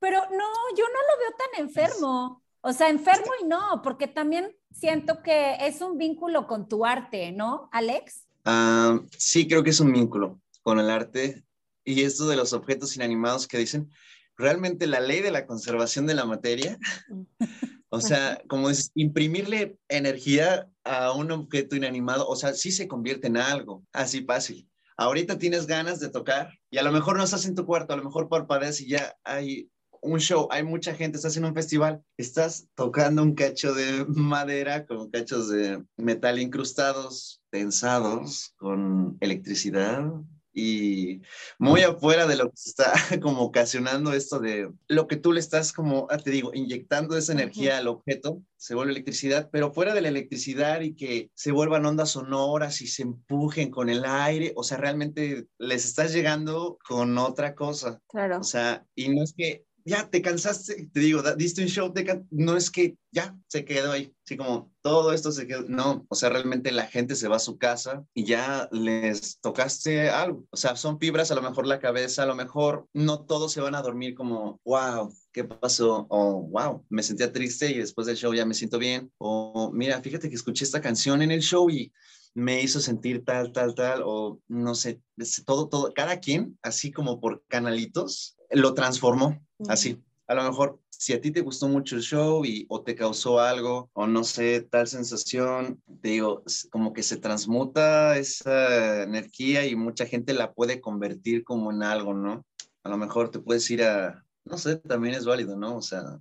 [0.07, 2.41] Pero no, yo no lo veo tan enfermo.
[2.61, 7.33] O sea, enfermo y no, porque también siento que es un vínculo con tu arte,
[7.33, 8.25] ¿no, Alex?
[8.45, 11.43] Ah, sí, creo que es un vínculo con el arte.
[11.83, 13.89] Y esto de los objetos inanimados que dicen,
[14.37, 16.77] realmente la ley de la conservación de la materia,
[17.89, 23.27] o sea, como es imprimirle energía a un objeto inanimado, o sea, sí se convierte
[23.27, 24.69] en algo, así fácil.
[24.95, 27.97] Ahorita tienes ganas de tocar y a lo mejor no estás en tu cuarto, a
[27.97, 29.69] lo mejor parpadeas y ya hay
[30.01, 34.85] un show, hay mucha gente, estás en un festival, estás tocando un cacho de madera
[34.85, 40.11] con cachos de metal incrustados, tensados, con electricidad
[40.57, 41.21] y
[41.59, 45.71] muy afuera de lo que está como ocasionando esto de lo que tú le estás
[45.71, 50.01] como, ah, te digo, inyectando esa energía al objeto, se vuelve electricidad, pero fuera de
[50.01, 54.63] la electricidad y que se vuelvan ondas sonoras y se empujen con el aire, o
[54.63, 58.01] sea, realmente les estás llegando con otra cosa.
[58.07, 58.39] Claro.
[58.39, 61.93] O sea, y no es que ya te cansaste, te digo, diste un show,
[62.31, 66.15] no es que ya se quedó ahí, así como todo esto se quedó, no, o
[66.15, 70.57] sea, realmente la gente se va a su casa y ya les tocaste algo, o
[70.57, 73.75] sea, son fibras, a lo mejor la cabeza, a lo mejor no todos se van
[73.75, 76.05] a dormir como, wow, ¿qué pasó?
[76.09, 80.01] O wow, me sentía triste y después del show ya me siento bien, o mira,
[80.01, 81.93] fíjate que escuché esta canción en el show y
[82.33, 85.01] me hizo sentir tal, tal, tal, o no sé,
[85.45, 90.01] todo, todo, cada quien, así como por canalitos, lo transformó así.
[90.27, 93.39] A lo mejor si a ti te gustó mucho el show y o te causó
[93.39, 99.75] algo o no sé, tal sensación, te digo, como que se transmuta esa energía y
[99.75, 102.45] mucha gente la puede convertir como en algo, ¿no?
[102.83, 105.77] A lo mejor te puedes ir a, no sé, también es válido, ¿no?
[105.77, 106.19] O sea,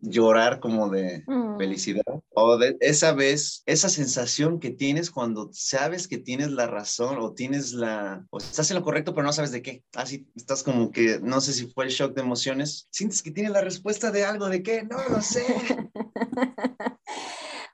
[0.00, 1.58] llorar como de mm.
[1.58, 7.18] felicidad o de esa vez, esa sensación que tienes cuando sabes que tienes la razón
[7.18, 9.84] o tienes la, o estás en lo correcto pero no sabes de qué.
[9.94, 13.52] Así estás como que, no sé si fue el shock de emociones, sientes que tienes
[13.52, 15.44] la respuesta de algo, de qué, no lo sé.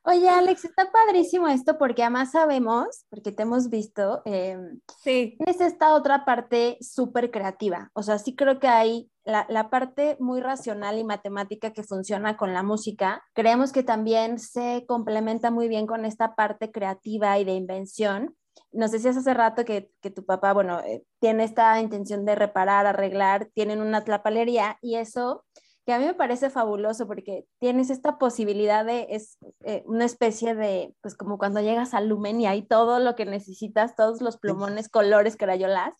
[0.06, 4.58] Oye, Alex, está padrísimo esto porque además sabemos, porque te hemos visto, eh,
[5.02, 5.38] sí.
[5.46, 7.90] es esta otra parte súper creativa.
[7.94, 12.36] O sea, sí creo que hay la, la, parte muy racional y matemática que funciona
[12.36, 13.22] con la música.
[13.32, 18.36] Creemos que también se complementa muy bien con esta parte creativa y de invención.
[18.72, 22.86] nos decías hace rato que, que tu papá, bueno, eh, tiene esta intención de reparar,
[22.86, 25.44] arreglar, tienen una tlapalería y eso
[25.86, 30.54] que a mí me parece fabuloso porque tienes esta posibilidad de, es eh, una especie
[30.54, 34.38] de, pues como cuando llegas al Lumen y hay todo lo que necesitas, todos los
[34.38, 35.92] plumones, colores, crayolas,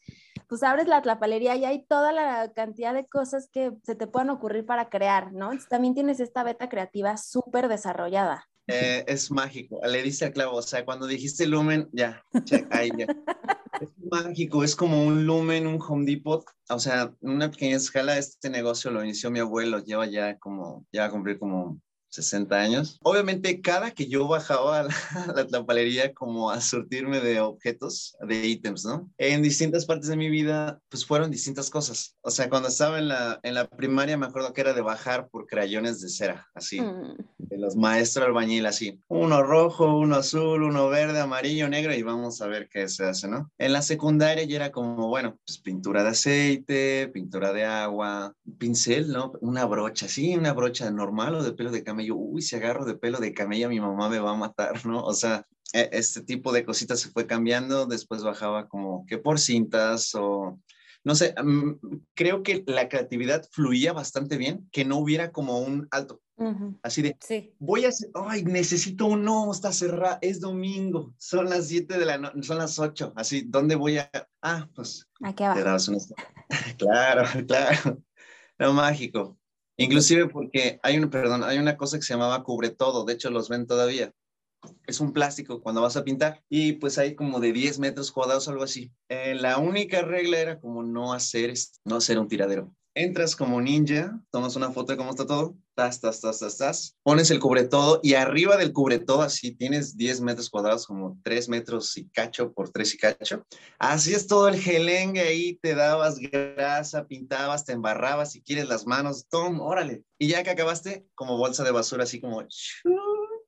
[0.48, 4.30] pues abres la tlapalería y hay toda la cantidad de cosas que se te puedan
[4.30, 5.46] ocurrir para crear, ¿no?
[5.46, 8.48] Entonces, también tienes esta beta creativa súper desarrollada.
[8.66, 12.90] Eh, es mágico, le diste a clavo, o sea, cuando dijiste lumen, ya, check, ahí
[12.96, 13.06] ya.
[13.80, 18.16] Es mágico, es como un lumen, un Home Depot, o sea, en una pequeña escala
[18.16, 21.78] este negocio lo inició mi abuelo, lleva ya como, ya va a cumplir como
[22.14, 22.98] 60 años.
[23.02, 24.94] Obviamente, cada que yo bajaba a la,
[25.36, 29.10] a la como a surtirme de objetos, de ítems, ¿no?
[29.18, 32.16] En distintas partes de mi vida, pues fueron distintas cosas.
[32.22, 35.28] O sea, cuando estaba en la, en la primaria, me acuerdo que era de bajar
[35.28, 37.16] por crayones de cera, así, mm.
[37.38, 39.00] de los maestros albañil, así.
[39.08, 43.28] Uno rojo, uno azul, uno verde, amarillo, negro, y vamos a ver qué se hace,
[43.28, 43.50] ¿no?
[43.58, 49.10] En la secundaria ya era como, bueno, pues pintura de aceite, pintura de agua, pincel,
[49.10, 49.32] ¿no?
[49.40, 52.84] Una brocha, sí, una brocha normal o de pelo de camello yo, uy, si agarro
[52.84, 55.02] de pelo de camella, mi mamá me va a matar, ¿no?
[55.02, 59.38] O sea, e, este tipo de cositas se fue cambiando, después bajaba como que por
[59.40, 60.60] cintas o,
[61.04, 61.72] no sé, mm,
[62.14, 66.20] creo que la creatividad fluía bastante bien, que no hubiera como un alto.
[66.82, 67.54] Así de, sí.
[67.60, 67.90] voy a
[68.26, 72.58] ay, necesito un no, está cerrado, es domingo, son las 7 de la noche, son
[72.58, 74.10] las 8, así, ¿dónde voy a?
[74.42, 75.60] Ah, pues, aquí abajo.
[76.76, 78.02] claro, claro,
[78.58, 79.38] lo mágico.
[79.76, 83.30] Inclusive porque hay un, perdón, hay una cosa que se llamaba cubre todo, de hecho
[83.30, 84.12] los ven todavía.
[84.86, 88.48] Es un plástico cuando vas a pintar y pues hay como de 10 metros cuadrados,
[88.48, 88.90] algo así.
[89.08, 91.52] Eh, la única regla era como no hacer,
[91.84, 96.00] no hacer un tiradero entras como ninja, tomas una foto de cómo está todo, tas,
[96.00, 99.96] tas, tas, tas, tas, pones el cubre todo y arriba del cubre todo, así tienes
[99.96, 103.44] 10 metros cuadrados, como 3 metros y cacho por 3 y cacho.
[103.78, 108.86] Así es todo el gelengue ahí, te dabas grasa, pintabas, te embarrabas, si quieres las
[108.86, 110.04] manos, tom, órale.
[110.18, 112.42] Y ya que acabaste, como bolsa de basura, así como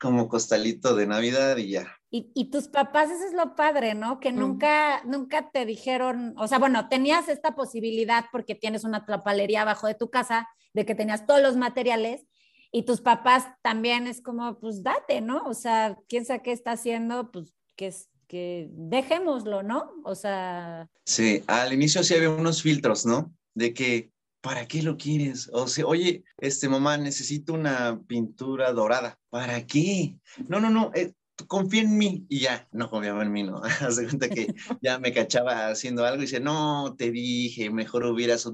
[0.01, 1.97] como costalito de Navidad y ya.
[2.11, 4.21] Y, tus papás, eso es lo padre, ¿no?
[4.21, 9.63] Que nunca, nunca te dijeron, o sea, bueno, tenías esta posibilidad porque tienes una trapalería
[9.63, 12.25] abajo de tu casa, de que tenías todos los materiales,
[12.73, 15.43] y tus papás también es como, pues date, ¿no?
[15.45, 17.95] O sea, quién sabe qué está haciendo, pues que,
[18.29, 19.93] que dejémoslo, ¿no?
[20.05, 20.89] O sea...
[21.05, 23.35] Sí, al inicio sí había unos filtros, ¿no?
[23.55, 24.11] De que,
[24.47, 25.51] ¿para qué lo quieres?
[25.53, 29.19] O sea, oye, este mamá, necesito una pintura dorada.
[29.29, 30.21] ¿Para qué?
[30.47, 31.15] No, no, no, eh,
[31.49, 32.27] confía en mí.
[32.29, 33.61] Y ya, no confiaba en mí, ¿no?
[33.81, 38.49] Hace cuenta que ya me cachaba haciendo algo y dice, no, te dije, mejor hubieras...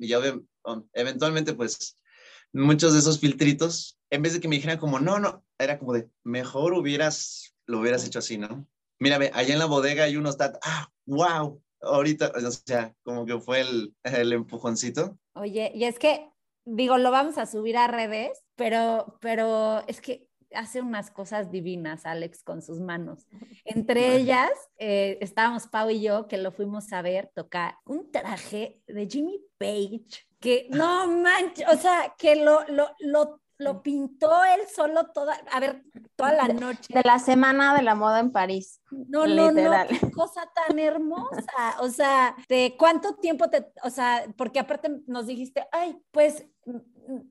[0.00, 0.20] Y yo
[0.92, 1.96] eventualmente, pues,
[2.52, 5.92] muchos de esos filtritos, en vez de que me dijeran como, no, no, era como
[5.92, 8.66] de, mejor hubieras, lo hubieras hecho así, ¿no?
[8.98, 13.38] Mira, allá en la bodega hay unos tat, ah, wow, ahorita, o sea, como que
[13.38, 15.18] fue el, el empujoncito.
[15.38, 16.30] Oye, y es que,
[16.64, 22.06] digo, lo vamos a subir a redes, pero, pero es que hace unas cosas divinas,
[22.06, 23.26] Alex, con sus manos.
[23.64, 28.80] Entre ellas, eh, estábamos Pau y yo, que lo fuimos a ver tocar un traje
[28.86, 34.60] de Jimmy Page, que no manches, o sea, que lo, lo, lo lo pintó él
[34.74, 35.82] solo toda, a ver,
[36.16, 36.92] toda la noche.
[36.94, 38.80] De la semana de la moda en París.
[38.90, 41.76] No, no, no, qué cosa tan hermosa.
[41.80, 46.46] O sea, ¿de cuánto tiempo te, o sea, porque aparte nos dijiste, ay, pues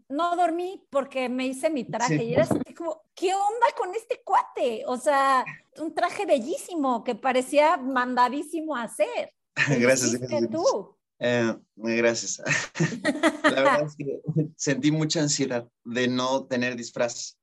[0.10, 4.84] no dormí porque me hice mi traje y eras como, ¿qué onda con este cuate?
[4.88, 5.46] O sea,
[5.78, 9.34] un traje bellísimo que parecía mandadísimo a hacer.
[9.80, 10.14] Gracias.
[10.14, 10.50] gracias.
[10.52, 10.97] tú?
[11.20, 12.42] Eh, gracias.
[13.44, 14.22] la verdad es que
[14.56, 17.38] sentí mucha ansiedad de no tener disfraz,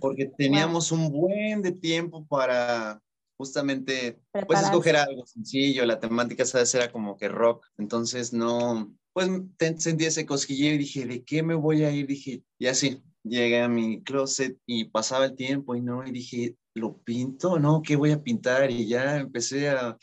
[0.00, 3.00] porque teníamos un buen de tiempo para
[3.38, 9.28] justamente pues escoger algo sencillo, la temática sabes era como que rock, entonces no, pues
[9.78, 12.06] sentí ese cosquilleo y dije, ¿de qué me voy a ir?
[12.06, 16.56] Dije, y así, llegué a mi closet y pasaba el tiempo y no, y dije,
[16.74, 17.58] ¿lo pinto?
[17.58, 18.70] No, ¿qué voy a pintar?
[18.70, 19.96] Y ya empecé a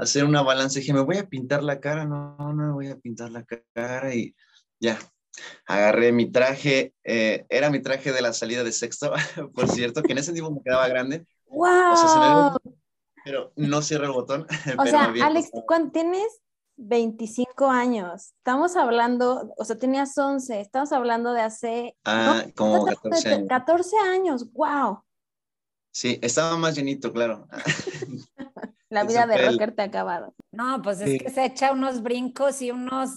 [0.00, 0.80] hacer una balanza.
[0.80, 2.04] Dije, ¿me voy a pintar la cara?
[2.04, 4.14] No, no me voy a pintar la cara.
[4.14, 4.34] Y
[4.80, 4.98] ya,
[5.66, 6.94] agarré mi traje.
[7.04, 9.12] Eh, era mi traje de la salida de sexto,
[9.54, 11.26] por cierto, que en ese tiempo me quedaba grande.
[11.46, 12.58] ¡Wow!
[13.22, 14.46] pero no cierro el botón.
[14.78, 16.40] O sea, Alex, ¿cuánto tienes?
[16.76, 18.32] 25 años.
[18.38, 21.96] Estamos hablando, o sea, tenías 11, estamos hablando de hace...
[22.06, 23.48] Ah, como 14 años.
[23.48, 25.02] 14 años, wow.
[25.92, 27.46] Sí, estaba más llenito, claro.
[28.90, 30.34] La vida de rocker te ha acabado.
[30.50, 33.12] No, pues es que se echa unos brincos y unos,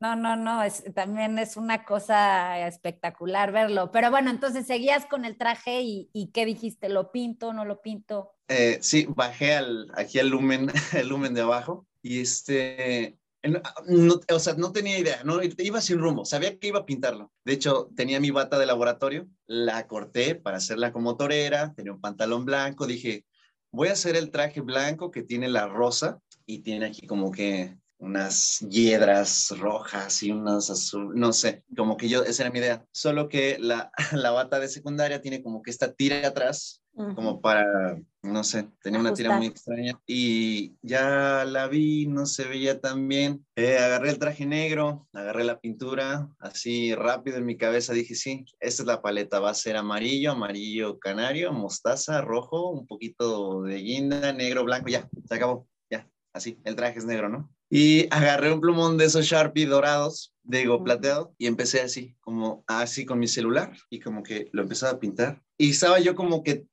[0.00, 3.90] no, no, no, es, también es una cosa espectacular verlo.
[3.92, 6.88] Pero bueno, entonces seguías con el traje y, y ¿qué dijiste?
[6.88, 8.32] ¿Lo pinto, no lo pinto?
[8.52, 14.38] eh, sí, bajé al, aquí al lumen, el lumen de abajo y este, no, o
[14.38, 17.32] sea, no tenía idea, no iba sin rumbo, sabía que iba a pintarlo.
[17.44, 22.00] De hecho, tenía mi bata de laboratorio, la corté para hacerla como torera, tenía un
[22.00, 23.24] pantalón blanco, dije,
[23.72, 27.78] voy a hacer el traje blanco que tiene la rosa y tiene aquí como que
[28.02, 32.84] unas hiedras rojas y unas azul, no sé, como que yo, esa era mi idea.
[32.90, 36.82] Solo que la, la bata de secundaria tiene como que esta tira atrás,
[37.14, 42.44] como para, no sé, tenía una tira muy extraña y ya la vi, no se
[42.44, 43.46] veía tan bien.
[43.56, 48.44] Eh, agarré el traje negro, agarré la pintura, así rápido en mi cabeza dije, sí,
[48.60, 53.76] esta es la paleta, va a ser amarillo, amarillo canario, mostaza, rojo, un poquito de
[53.76, 57.50] guinda, negro, blanco, ya, se acabó, ya, así, el traje es negro, ¿no?
[57.74, 63.06] Y agarré un plumón de esos Sharpie dorados, digo, plateado, y empecé así, como así
[63.06, 65.42] con mi celular, y como que lo empezaba a pintar.
[65.56, 66.66] Y estaba yo como que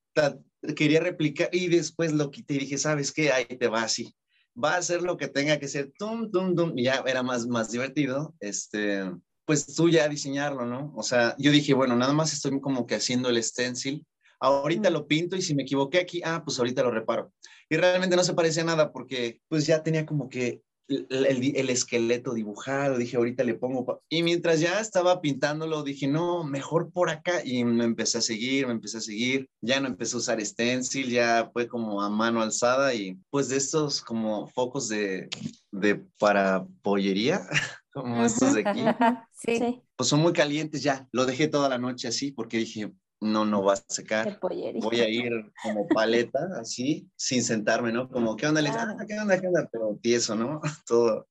[0.75, 3.31] quería replicar, y después lo quité y dije, ¿sabes qué?
[3.31, 4.13] Ahí te va así.
[4.61, 7.47] Va a hacer lo que tenga que ser, tum, tum, tum, y ya era más,
[7.47, 8.35] más divertido.
[8.41, 9.09] Este,
[9.45, 10.93] pues tú ya diseñarlo, ¿no?
[10.97, 14.05] O sea, yo dije, bueno, nada más estoy como que haciendo el stencil.
[14.41, 17.31] Ahorita lo pinto y si me equivoqué aquí, ah, pues ahorita lo reparo.
[17.69, 22.97] Y realmente no se parecía nada porque pues ya tenía como que el, esqueleto dibujado,
[22.97, 27.63] dije, ahorita le pongo, y mientras ya estaba pintándolo, dije, no, mejor por acá, y
[27.63, 31.49] me empecé a seguir, me empecé a seguir, ya no empecé a usar stencil, ya
[31.53, 35.29] fue como a mano alzada, y pues de estos como focos de,
[35.71, 37.41] de para pollería,
[37.93, 38.81] como estos de aquí,
[39.31, 39.81] sí.
[39.95, 43.63] pues son muy calientes ya, lo dejé toda la noche así, porque dije, no, no
[43.63, 44.39] va a secar.
[44.39, 48.09] Voy a ir como paleta, así, sin sentarme, ¿no?
[48.09, 48.61] Como, ¿qué onda?
[48.61, 49.39] Ah, ¿qué onda?
[49.39, 49.69] ¿Qué onda?
[49.71, 50.61] Pero tieso, ¿no?
[50.87, 51.27] Todo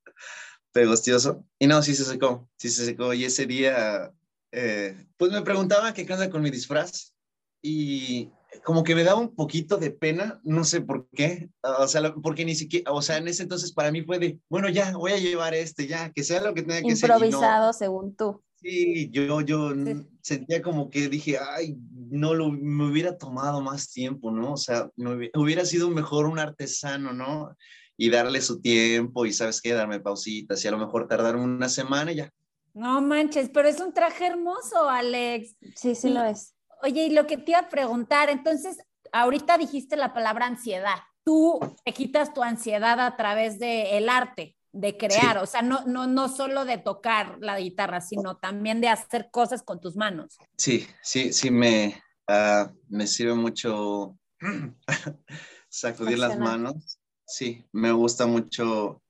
[0.73, 1.45] pegostioso.
[1.59, 3.15] Y no, sí se secó, sí se secó.
[3.15, 4.13] Y ese día,
[4.53, 7.15] eh, pues me preguntaba qué onda con mi disfraz.
[7.63, 8.31] Y
[8.65, 12.45] como que me daba un poquito de pena, no sé por qué, o sea, porque
[12.45, 15.19] ni siquiera, o sea, en ese entonces para mí fue de, bueno, ya, voy a
[15.19, 17.11] llevar este, ya, que sea lo que tenga que ser.
[17.11, 18.43] Improvisado según tú.
[18.61, 19.73] Sí, yo, yo
[20.21, 21.77] sentía como que dije, ay,
[22.11, 24.55] no lo, me hubiera tomado más tiempo, ¿no?
[24.55, 27.57] O sea, hubiera, sido mejor un artesano, ¿no?
[27.97, 29.75] Y darle su tiempo y, ¿sabes qué?
[29.75, 32.31] Darme pausitas y a lo mejor tardar una semana y ya.
[32.75, 35.57] No manches, pero es un traje hermoso, Alex.
[35.77, 36.55] Sí, sí lo es.
[36.83, 38.79] Oye, y lo que te iba a preguntar, entonces,
[39.13, 40.99] ahorita dijiste la palabra ansiedad.
[41.25, 46.07] Tú te quitas tu ansiedad a través del arte de crear, o sea, no, no,
[46.07, 50.37] no solo de tocar la guitarra, sino también de hacer cosas con tus manos.
[50.57, 54.17] Sí, sí, sí, me, uh, me sirve mucho
[55.69, 56.99] sacudir las manos.
[57.27, 59.03] Sí, me gusta mucho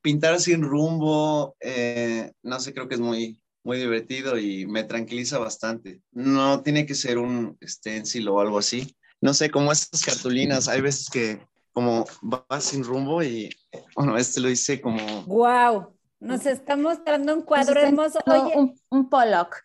[0.00, 5.38] pintar sin rumbo, eh, no sé, creo que es muy, muy divertido y me tranquiliza
[5.38, 6.02] bastante.
[6.10, 8.96] No tiene que ser un stencil o algo así.
[9.20, 13.50] No sé, como esas cartulinas, hay veces que como va sin rumbo y
[13.96, 14.98] bueno, este lo hice como...
[15.22, 15.96] ¡Wow!
[16.20, 18.20] Nos está mostrando un cuadro hermoso.
[18.26, 19.56] Oye, un, un Pollock.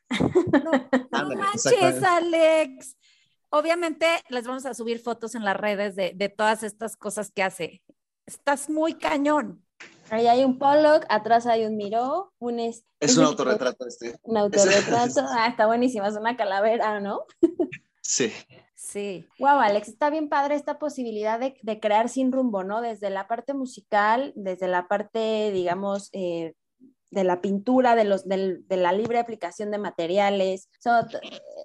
[1.11, 2.97] No, manches, Alex.
[3.49, 7.43] Obviamente les vamos a subir fotos en las redes de, de todas estas cosas que
[7.43, 7.83] hace.
[8.25, 9.63] Estás muy cañón.
[10.09, 12.59] Ahí hay un Pollock, atrás hay un Miró, un...
[12.59, 14.17] Es, es un autorretrato este.
[14.23, 17.25] Un autorretrato, ah, está buenísimo, es una calavera, ¿no?
[18.01, 18.33] Sí.
[18.77, 19.27] Sí.
[19.39, 22.79] Wow, Alex, está bien padre esta posibilidad de, crear sin rumbo, ¿no?
[22.79, 26.53] Desde la parte musical, desde la parte, digamos, eh,
[27.09, 30.69] de la pintura, de, los, de, la libre aplicación de materiales.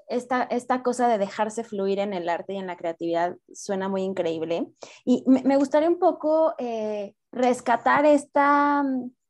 [0.08, 4.04] esta, esta cosa de dejarse fluir en el arte y en la creatividad suena muy
[4.04, 4.68] increíble.
[5.04, 8.84] Y me, gustaría un poco eh, rescatar esta,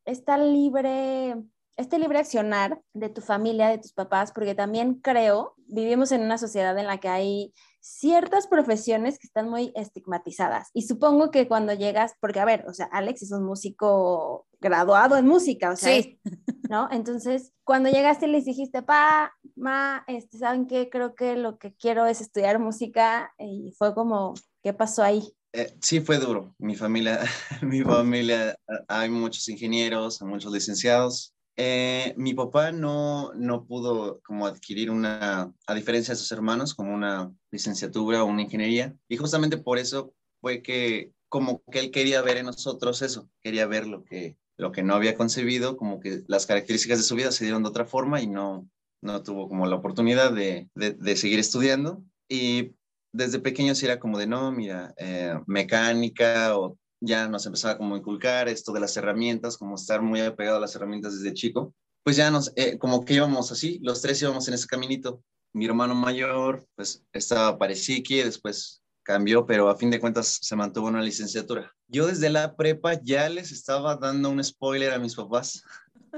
[0.05, 1.35] esta libre
[1.77, 6.39] este libre accionar de tu familia, de tus papás, porque también creo, vivimos en una
[6.39, 10.71] sociedad en la que hay ciertas profesiones que están muy estigmatizadas.
[10.73, 15.17] Y supongo que cuando llegas, porque a ver, o sea, Alex es un músico graduado
[15.17, 16.21] en música, o sea, sí.
[16.69, 16.89] ¿no?
[16.93, 20.89] Entonces, cuando llegaste y les dijiste, pa, ma, este, ¿saben qué?
[20.91, 25.35] Creo que lo que quiero es estudiar música y fue como, ¿qué pasó ahí?
[25.53, 26.55] Eh, sí, fue duro.
[26.59, 27.21] Mi familia,
[27.63, 28.57] mi familia,
[28.89, 35.75] hay muchos ingenieros, muchos licenciados, eh, mi papá no, no pudo como adquirir una, a
[35.75, 38.97] diferencia de sus hermanos, como una licenciatura o una ingeniería.
[39.09, 43.67] Y justamente por eso fue que como que él quería ver en nosotros eso, quería
[43.67, 47.33] ver lo que, lo que no había concebido, como que las características de su vida
[47.33, 48.69] se dieron de otra forma y no,
[49.03, 52.05] no tuvo como la oportunidad de, de, seguir estudiando.
[52.29, 52.75] Y
[53.13, 57.95] desde pequeño sí era como de, no, mira, eh, mecánica o ya nos empezaba como
[57.95, 61.75] a inculcar esto de las herramientas, como estar muy apegado a las herramientas desde chico,
[62.05, 65.23] pues ya nos, eh, como que íbamos así, los tres íbamos en ese caminito.
[65.53, 70.89] Mi hermano mayor, pues estaba para después cambió, pero a fin de cuentas se mantuvo
[70.89, 71.75] una licenciatura.
[71.89, 75.63] Yo desde la prepa ya les estaba dando un spoiler a mis papás.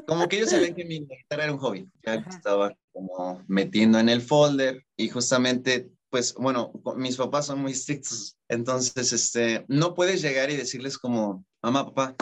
[0.06, 1.88] Como que ellos sabían que mi guitarra era un hobby.
[2.04, 7.72] Ya estaba como metiendo en el folder y justamente pues bueno, mis papás son muy
[7.72, 12.14] estrictos, entonces este, no puedes llegar y decirles como, mamá, papá,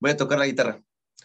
[0.00, 0.82] voy a tocar la guitarra.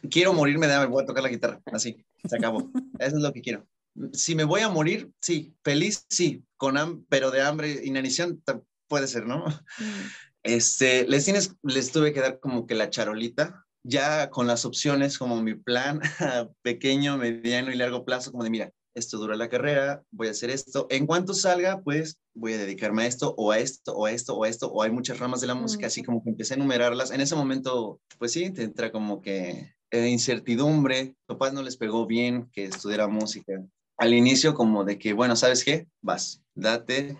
[0.09, 1.61] Quiero morirme de hambre, voy a tocar la guitarra.
[1.71, 2.69] Así, se acabó.
[2.99, 3.65] Eso es lo que quiero.
[4.11, 5.55] Si me voy a morir, sí.
[5.63, 6.43] Feliz, sí.
[6.57, 8.43] Con pero de hambre, inanición,
[8.89, 9.45] puede ser, ¿no?
[9.45, 10.07] Mm.
[10.43, 15.17] Este, les, tienes, les tuve que dar como que la charolita, ya con las opciones
[15.17, 16.01] como mi plan
[16.61, 20.49] pequeño, mediano y largo plazo, como de, mira, esto dura la carrera, voy a hacer
[20.49, 20.87] esto.
[20.89, 24.35] En cuanto salga, pues voy a dedicarme a esto o a esto o a esto
[24.35, 26.57] o a esto, o hay muchas ramas de la música, así como que empecé a
[26.57, 27.11] enumerarlas.
[27.11, 31.15] En ese momento, pues sí, te entra como que eh, incertidumbre.
[31.25, 33.63] Papás no les pegó bien que estudiara música.
[33.97, 35.87] Al inicio como de que, bueno, ¿sabes qué?
[36.01, 37.17] Vas, date,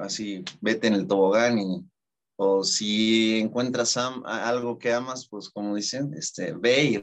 [0.00, 1.84] así, vete en el tobogán y
[2.42, 7.02] o si encuentras algo que amas, pues como dicen, este, ve y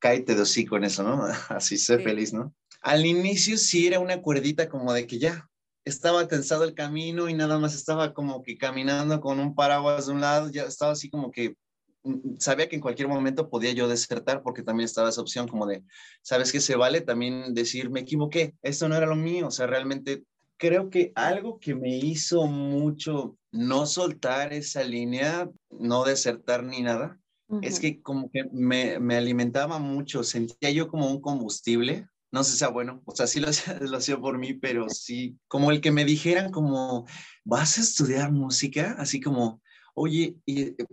[0.00, 1.22] cáete de hocico en eso, ¿no?
[1.50, 2.52] Así sé feliz, ¿no?
[2.82, 5.48] Al inicio sí era una cuerdita como de que ya
[5.84, 10.12] estaba tensado el camino y nada más estaba como que caminando con un paraguas de
[10.12, 11.56] un lado, ya estaba así como que
[12.02, 15.66] mm, sabía que en cualquier momento podía yo desertar porque también estaba esa opción como
[15.66, 15.84] de,
[16.22, 17.00] ¿sabes qué se vale?
[17.00, 20.24] También decir, me equivoqué, esto no era lo mío, o sea, realmente
[20.56, 27.18] creo que algo que me hizo mucho no soltar esa línea, no desertar ni nada,
[27.60, 32.52] es que como que me, me alimentaba mucho, sentía yo como un combustible no sé
[32.52, 33.48] si sea bueno, o sea, sí lo
[33.80, 37.06] lo hacía por mí, pero sí, como el que me dijeran como,
[37.44, 39.62] vas a estudiar música, así como,
[39.94, 40.36] oye,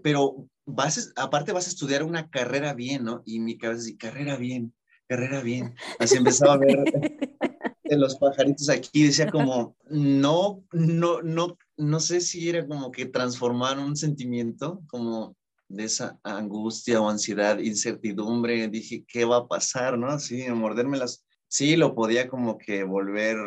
[0.04, 3.24] pero vas, aparte vas a estudiar una carrera bien, ¿no?
[3.26, 4.74] Y mi cabeza así, carrera bien,
[5.08, 5.76] carrera bien.
[5.98, 6.78] Así empezaba a ver
[7.86, 13.80] los pajaritos aquí, decía como, no, no, no, no sé si era como que transformar
[13.80, 15.38] un sentimiento, como
[15.70, 20.08] de esa angustia o ansiedad, incertidumbre, dije, ¿qué va a pasar, no?
[20.08, 23.38] Así, morderme las, sí lo podía como que volver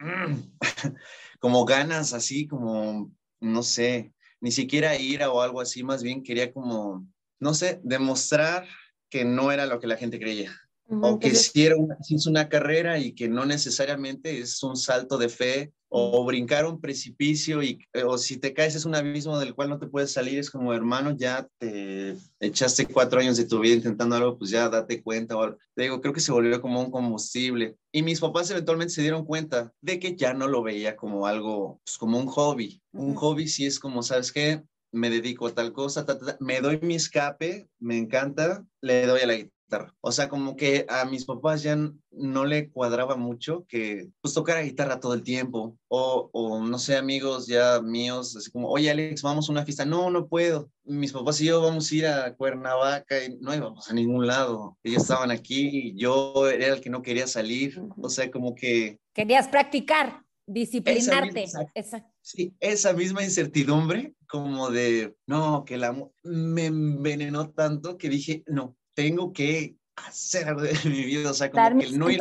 [1.40, 6.52] como ganas así, como, no sé, ni siquiera ira o algo así, más bien quería
[6.52, 7.06] como,
[7.38, 8.66] no sé, demostrar
[9.08, 10.59] que no era lo que la gente creía.
[10.90, 14.76] O que si, era una, si es una carrera y que no necesariamente es un
[14.76, 18.94] salto de fe o brincar un precipicio y eh, o si te caes es un
[18.94, 23.36] abismo del cual no te puedes salir, es como hermano, ya te echaste cuatro años
[23.36, 25.36] de tu vida intentando algo, pues ya date cuenta.
[25.36, 27.76] O, te digo, creo que se volvió como un combustible.
[27.92, 31.80] Y mis papás eventualmente se dieron cuenta de que ya no lo veía como algo,
[31.84, 32.80] pues como un hobby.
[32.92, 34.62] Un hobby sí es como, ¿sabes qué?
[34.92, 36.06] Me dedico a tal cosa,
[36.38, 39.34] me doy mi escape, me encanta, le doy a la
[40.00, 41.76] o sea, como que a mis papás ya
[42.10, 45.76] no le cuadraba mucho que pues tocara guitarra todo el tiempo.
[45.88, 49.84] O, o, no sé, amigos ya míos, así como, oye Alex, vamos a una fiesta.
[49.84, 50.70] No, no puedo.
[50.84, 54.78] Mis papás y yo vamos a ir a Cuernavaca y no íbamos a ningún lado.
[54.82, 57.80] Ellos estaban aquí y yo era el que no quería salir.
[57.96, 58.98] O sea, como que...
[59.14, 61.44] Querías practicar, disciplinarte.
[61.74, 68.44] Esa, Sí, esa misma incertidumbre como de, no, que la me envenenó tanto que dije,
[68.46, 72.20] no, tengo que hacer de mi vida, o sea, como que no ir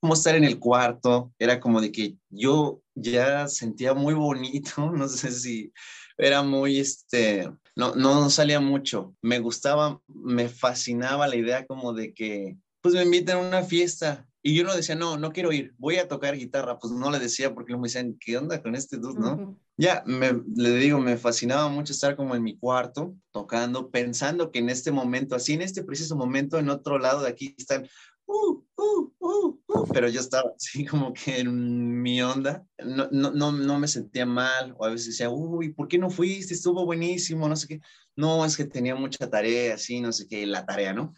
[0.00, 5.08] como estar en el cuarto, era como de que yo ya sentía muy bonito, no
[5.08, 5.72] sé si
[6.18, 12.12] era muy, este, no, no salía mucho, me gustaba, me fascinaba la idea como de
[12.12, 15.72] que, pues me inviten a una fiesta, y yo no decía, no, no quiero ir,
[15.78, 16.76] voy a tocar guitarra.
[16.80, 19.56] Pues no le decía porque me decían, ¿qué onda con este dude, no?
[19.82, 24.60] Ya, me, le digo, me fascinaba mucho estar como en mi cuarto, tocando, pensando que
[24.60, 27.88] en este momento, así en este preciso momento, en otro lado de aquí están
[28.24, 33.50] Uh, uh, uh, pero yo estaba así como que en mi onda, no, no, no,
[33.50, 36.54] no, me sentía mal, o a veces decía, uy, ¿por qué no fuiste?
[36.54, 37.80] Estuvo buenísimo, no sé qué.
[38.14, 41.12] No, es que tenía mucha tarea, así, no sé qué, la tarea, ¿no?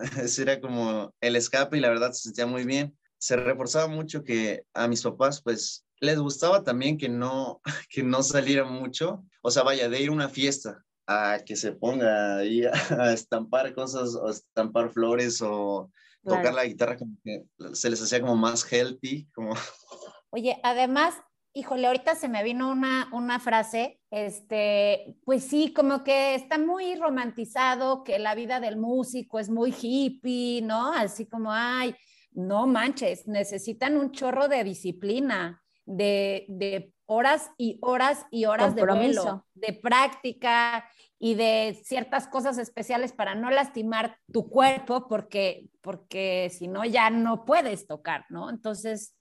[0.22, 2.96] Ese era como el escape y la verdad se sentía muy bien.
[3.18, 8.22] Se reforzaba mucho que a mis papás, pues, les gustaba también que no, que no
[8.22, 12.62] saliera mucho, o sea, vaya, de ir a una fiesta, a que se ponga ahí
[12.98, 15.90] a, estampar cosas o estampar flores o
[16.24, 17.44] tocar la guitarra como que
[17.74, 19.54] se les hacía como más healthy, como...
[20.30, 21.14] Oye, además,
[21.52, 26.96] híjole, ahorita se me vino una, una frase, este, pues sí, como que está muy
[26.96, 30.92] romantizado, que la vida del músico es muy hippie, ¿no?
[30.92, 31.94] Así como, ay,
[32.32, 38.84] no manches, necesitan un chorro de disciplina, de, de horas y horas y horas de
[38.84, 46.50] vuelo, de práctica y de ciertas cosas especiales para no lastimar tu cuerpo porque, porque
[46.56, 48.50] si no ya no puedes tocar, ¿no?
[48.50, 49.14] Entonces,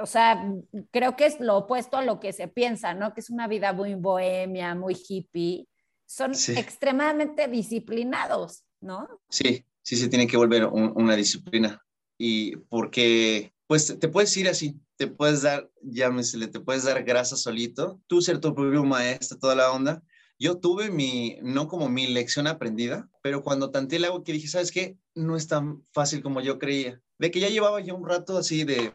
[0.00, 0.52] o sea,
[0.90, 3.14] creo que es lo opuesto a lo que se piensa, ¿no?
[3.14, 5.68] Que es una vida muy bohemia, muy hippie.
[6.06, 9.08] Son extremadamente disciplinados, ¿no?
[9.28, 11.80] Sí, sí se tiene que volver una disciplina.
[12.18, 17.36] Y porque, pues, te puedes ir así, te puedes dar, llámesele, te puedes dar grasa
[17.36, 20.02] solito, tú ser tu propio maestro, toda la onda.
[20.38, 24.48] Yo tuve mi, no como mi lección aprendida, pero cuando tanteé el agua que dije,
[24.48, 24.96] ¿sabes qué?
[25.14, 27.00] No es tan fácil como yo creía.
[27.18, 28.92] De que ya llevaba yo un rato así de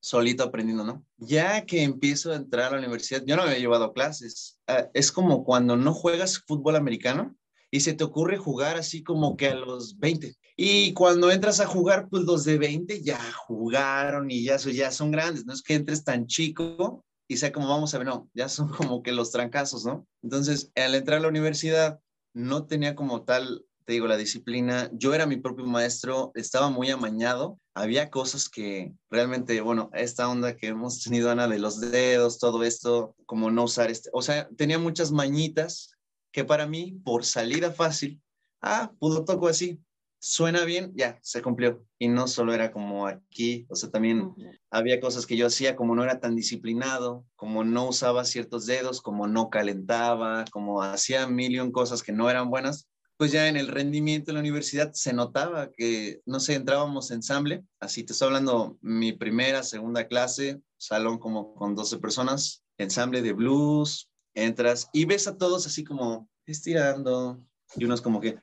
[0.00, 1.06] solito aprendiendo, ¿no?
[1.16, 4.58] Ya que empiezo a entrar a la universidad, yo no había llevado clases.
[4.66, 7.36] Ah, es como cuando no juegas fútbol americano
[7.70, 10.36] y se te ocurre jugar así como que a los 20.
[10.64, 15.10] Y cuando entras a jugar, pues los de 20 ya jugaron y ya, ya son
[15.10, 15.44] grandes.
[15.44, 18.68] No es que entres tan chico y sea como vamos a ver, no, ya son
[18.76, 20.06] como que los trancazos, ¿no?
[20.22, 21.98] Entonces, al entrar a la universidad,
[22.32, 24.88] no tenía como tal, te digo, la disciplina.
[24.92, 27.58] Yo era mi propio maestro, estaba muy amañado.
[27.74, 32.62] Había cosas que realmente, bueno, esta onda que hemos tenido, Ana, de los dedos, todo
[32.62, 35.90] esto, como no usar este, o sea, tenía muchas mañitas
[36.30, 38.22] que para mí, por salida fácil,
[38.60, 39.80] ah, pudo toco así,
[40.22, 41.84] suena bien, ya, se cumplió.
[41.98, 44.32] Y no solo era como aquí, o sea, también
[44.70, 49.02] había cosas que yo hacía como no era tan disciplinado, como no usaba ciertos dedos,
[49.02, 53.56] como no calentaba, como hacía mil y cosas que no eran buenas, pues ya en
[53.56, 58.26] el rendimiento en la universidad se notaba que, no sé, entrábamos ensamble, así te estoy
[58.26, 65.04] hablando mi primera, segunda clase, salón como con 12 personas, ensamble de blues, entras y
[65.04, 67.40] ves a todos así como estirando,
[67.76, 68.38] y unos como que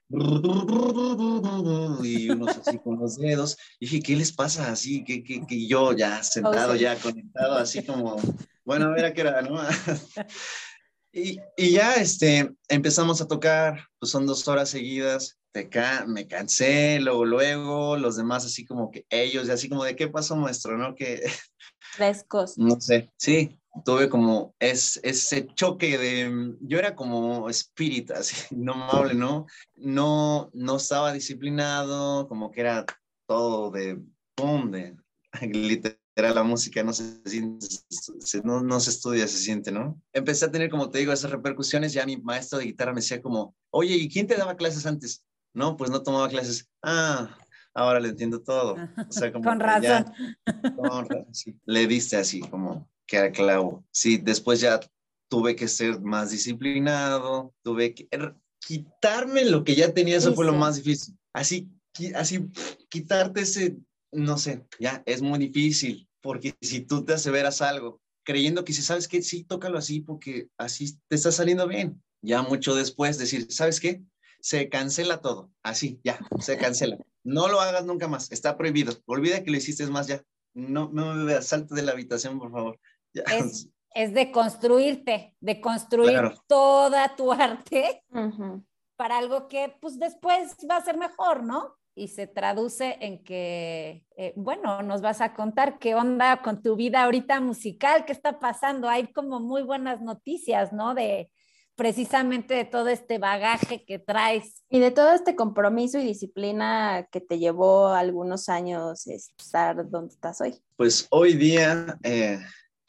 [2.03, 3.57] y unos así con los dedos.
[3.79, 7.85] Y dije qué les pasa así que, que, que yo ya sentado ya conectado así
[7.85, 8.17] como
[8.65, 9.61] bueno a ver a qué era no
[11.11, 16.27] y, y, ya este empezamos a tocar pues son dos horas seguidas te ca me
[16.27, 20.35] cansé luego luego los demás así como que ellos y así como de qué pasó
[20.35, 21.21] nuestro no que
[21.93, 22.53] frescos.
[22.57, 28.73] no sé sí tuve como es, ese choque de, yo era como espíritu, así, no
[28.73, 29.45] amable, ¿no?
[29.75, 32.85] No, no estaba disciplinado, como que era
[33.27, 34.01] todo de,
[34.35, 34.95] pum, de,
[35.41, 35.99] literal,
[36.35, 37.21] la música no se
[38.43, 40.01] no, no se estudia, se siente, ¿no?
[40.13, 43.21] Empecé a tener, como te digo, esas repercusiones, ya mi maestro de guitarra me decía
[43.21, 45.23] como, oye, ¿y quién te daba clases antes?
[45.53, 46.69] No, pues no tomaba clases.
[46.83, 47.37] Ah,
[47.73, 48.75] ahora le entiendo todo.
[49.07, 50.05] O sea, como con razón.
[50.75, 51.57] con razón, sí.
[51.65, 53.83] Le diste así, como, que clavo.
[53.91, 54.79] Sí, después ya
[55.29, 60.45] tuve que ser más disciplinado, tuve que er, quitarme lo que ya tenía, eso fue
[60.45, 61.17] lo más difícil.
[61.33, 61.69] Así,
[62.15, 62.49] así,
[62.89, 63.77] quitarte ese,
[64.11, 68.81] no sé, ya es muy difícil, porque si tú te aseveras algo, creyendo que si
[68.81, 72.01] sabes que sí, tócalo así, porque así te está saliendo bien.
[72.21, 74.03] Ya mucho después decir, ¿sabes qué?
[74.41, 76.97] Se cancela todo, así, ya, se cancela.
[77.23, 78.93] No lo hagas nunca más, está prohibido.
[79.05, 80.23] Olvida que lo hiciste más ya.
[80.53, 82.79] No, no me veas, salte de la habitación, por favor.
[83.95, 88.03] Es, de construirte, de construir toda tu arte
[88.95, 91.75] para algo que pues después va a ser mejor, ¿no?
[91.95, 96.75] Y se traduce en que, eh, bueno, nos vas a contar qué onda con tu
[96.75, 98.87] vida ahorita musical, qué está pasando.
[98.87, 100.93] Hay como muy buenas noticias, ¿no?
[100.93, 101.31] De,
[101.79, 104.65] precisamente de todo este bagaje que traes.
[104.69, 110.41] Y de todo este compromiso y disciplina que te llevó algunos años estar donde estás
[110.41, 110.55] hoy.
[110.75, 112.37] Pues hoy día eh,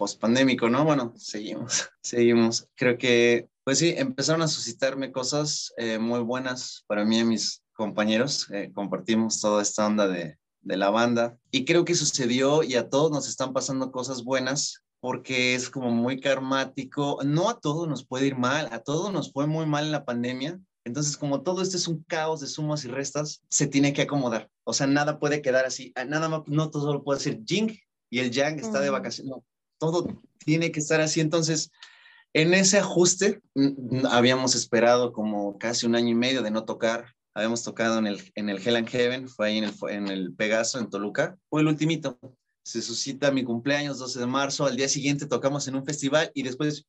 [0.00, 0.82] pospandémico, ¿no?
[0.82, 2.66] Bueno, seguimos, seguimos.
[2.74, 7.62] Creo que, pues sí, empezaron a suscitarme cosas eh, muy buenas para mí y mis
[7.74, 8.48] compañeros.
[8.50, 12.88] Eh, compartimos toda esta onda de, de la banda y creo que sucedió y a
[12.88, 17.18] todos nos están pasando cosas buenas porque es como muy karmático.
[17.22, 20.06] No a todos nos puede ir mal, a todos nos fue muy mal en la
[20.06, 20.58] pandemia.
[20.86, 24.48] Entonces, como todo esto es un caos de sumas y restas, se tiene que acomodar.
[24.64, 25.92] O sea, nada puede quedar así.
[26.08, 27.76] Nada más, no todo lo puede ser Jing
[28.08, 29.30] y el Yang está de vacaciones.
[29.30, 29.44] No,
[29.80, 30.06] todo
[30.44, 31.20] tiene que estar así.
[31.20, 31.72] Entonces,
[32.32, 33.40] en ese ajuste,
[34.10, 37.06] habíamos esperado como casi un año y medio de no tocar.
[37.34, 40.34] Habíamos tocado en el, en el Hell and Heaven, fue ahí en el, en el
[40.34, 41.36] Pegaso, en Toluca.
[41.48, 42.18] Fue el ultimito.
[42.62, 44.66] Se suscita mi cumpleaños, 12 de marzo.
[44.66, 46.86] Al día siguiente tocamos en un festival y después,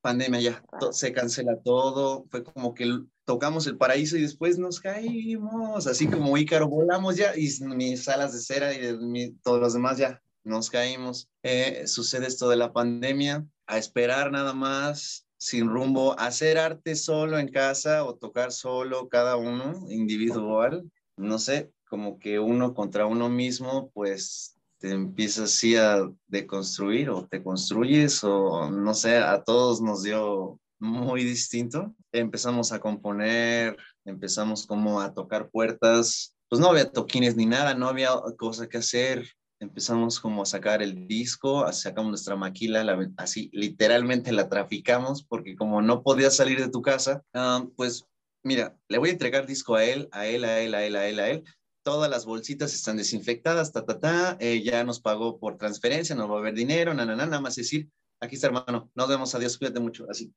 [0.00, 2.24] pandemia ya, se cancela todo.
[2.30, 7.36] Fue como que tocamos el paraíso y después nos caímos, así como Ícaro, volamos ya
[7.36, 11.28] y mis alas de cera y todos los demás ya nos caímos.
[11.42, 17.38] Eh, sucede esto de la pandemia, a esperar nada más, sin rumbo, hacer arte solo
[17.38, 23.28] en casa o tocar solo cada uno, individual, no sé, como que uno contra uno
[23.28, 29.80] mismo, pues te empiezas así a deconstruir o te construyes o no sé, a todos
[29.80, 31.94] nos dio muy distinto.
[32.12, 37.88] Empezamos a componer, empezamos como a tocar puertas, pues no había toquines ni nada, no
[37.88, 39.28] había cosa que hacer,
[39.60, 42.86] empezamos como a sacar el disco, sacamos nuestra maquila,
[43.16, 48.06] así literalmente la traficamos porque como no podías salir de tu casa, ah, pues
[48.44, 51.06] mira, le voy a entregar disco a él, a él, a él, a él, a
[51.06, 51.44] él, a él.
[51.82, 54.36] Todas las bolsitas están desinfectadas, ta, ta, ta.
[54.40, 57.56] Eh, ya nos pagó por transferencia, no va a haber dinero, na, na, nada más
[57.56, 57.88] decir,
[58.20, 60.06] aquí está hermano, nos vemos, adiós, cuídate mucho.
[60.10, 60.32] Así,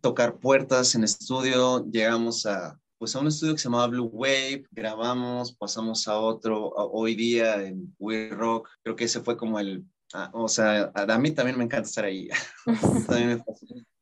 [0.00, 4.64] tocar puertas en estudio, llegamos a, pues a un estudio que se llamaba Blue Wave,
[4.70, 9.84] grabamos, pasamos a otro, hoy día en We Rock, creo que ese fue como el,
[10.14, 12.30] ah, o sea, a, mí también me encanta estar ahí.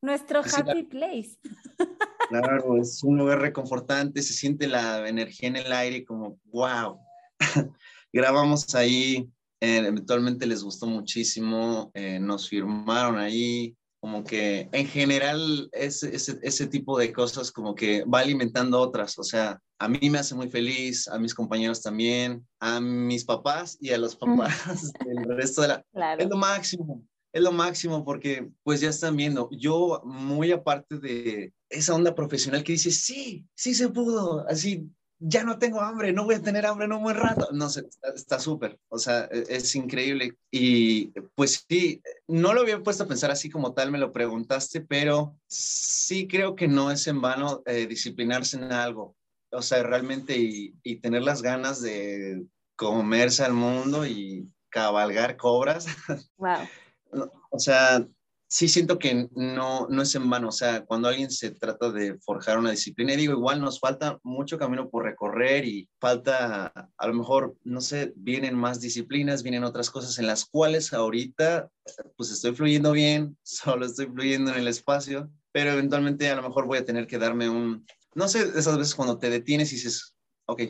[0.00, 1.36] Nuestro happy place.
[2.28, 7.00] Claro, es un lugar reconfortante, se siente la energía en el aire como, wow.
[8.12, 9.28] Grabamos ahí,
[9.60, 16.36] eh, eventualmente les gustó muchísimo, eh, nos firmaron ahí, como que en general ese, ese,
[16.42, 20.34] ese, tipo de cosas como que va alimentando otras, o sea, a mí me hace
[20.34, 25.62] muy feliz, a mis compañeros también, a mis papás y a los papás del resto
[25.62, 25.84] de la...
[25.92, 26.20] Claro.
[26.20, 31.52] Es lo máximo, es lo máximo porque pues ya están viendo, yo muy aparte de
[31.70, 34.90] esa onda profesional que dice, sí, sí se pudo, así
[35.24, 37.48] ya no tengo hambre, no voy a tener hambre en un buen rato.
[37.52, 40.36] No sé, está súper, o sea, e, es, increíble.
[40.50, 44.80] Y pues sí, no lo había puesto a pensar así como tal, me lo preguntaste,
[44.80, 49.14] pero sí creo que no es en vano eh, disciplinarse en algo.
[49.52, 52.44] O sea, realmente y, y tener las ganas de
[52.74, 55.86] comerse al mundo y cabalgar cobras.
[56.36, 57.28] Wow.
[57.50, 58.04] O sea,
[58.52, 62.18] sí siento que no, no es en vano, o sea, cuando alguien se trata de
[62.18, 67.14] forjar una disciplina, digo, igual nos falta mucho camino por recorrer y falta, a lo
[67.14, 71.70] mejor, no sé, vienen más disciplinas, vienen otras cosas en las cuales ahorita,
[72.14, 76.66] pues estoy fluyendo bien, solo estoy fluyendo en el espacio, pero eventualmente a lo mejor
[76.66, 80.14] voy a tener que darme un, no sé, esas veces cuando te detienes y dices,
[80.44, 80.60] ok,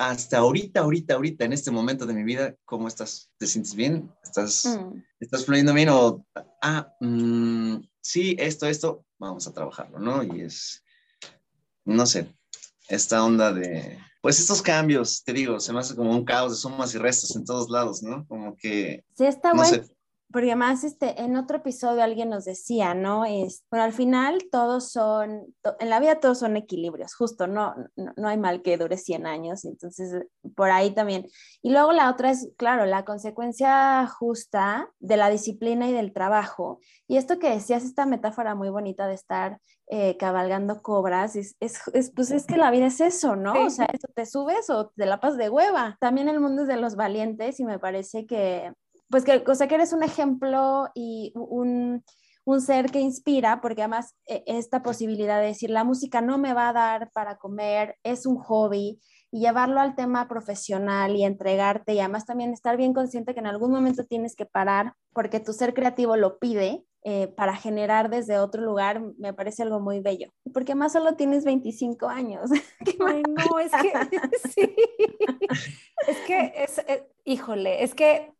[0.00, 3.30] hasta ahorita, ahorita, ahorita, en este momento de mi vida, ¿cómo estás?
[3.36, 4.10] ¿Te sientes bien?
[4.24, 5.02] ¿Estás, mm.
[5.20, 5.90] ¿estás fluyendo bien?
[5.90, 6.24] O,
[6.62, 10.22] ah, mm, sí, esto, esto, vamos a trabajarlo, ¿no?
[10.22, 10.82] Y es,
[11.84, 12.34] no sé,
[12.88, 16.56] esta onda de, pues estos cambios, te digo, se me hace como un caos de
[16.56, 18.26] sumas y restos en todos lados, ¿no?
[18.26, 19.04] Como que...
[19.14, 19.84] Sí, está bueno
[20.32, 23.24] porque además este, en otro episodio alguien nos decía, ¿no?
[23.24, 28.28] Es, bueno, al final todos son, en la vida todos son equilibrios, justo, no, no,
[28.28, 31.26] hay mal que dure 100 años, entonces por ahí también.
[31.62, 36.80] Y luego la otra es, claro, la consecuencia justa de la disciplina y del trabajo.
[37.08, 39.58] Y esto que decías, esta metáfora muy bonita de estar
[39.88, 43.66] eh, cabalgando cobras, es, es, pues es que la vida es eso, ¿no?
[43.66, 45.96] O sea, eso te subes o te la pasas de hueva.
[45.98, 48.72] También el mundo es de los valientes y me parece que
[49.10, 52.04] pues que, o sea, que eres un ejemplo y un,
[52.44, 56.54] un ser que inspira, porque además e, esta posibilidad de decir, la música no me
[56.54, 59.00] va a dar para comer, es un hobby,
[59.32, 63.46] y llevarlo al tema profesional y entregarte, y además también estar bien consciente que en
[63.46, 68.38] algún momento tienes que parar, porque tu ser creativo lo pide, eh, para generar desde
[68.38, 70.34] otro lugar, me parece algo muy bello.
[70.52, 72.50] Porque más solo tienes 25 años.
[73.06, 73.92] Ay, no, es que,
[74.50, 74.76] sí.
[76.06, 78.34] Es que, es, eh, híjole, es que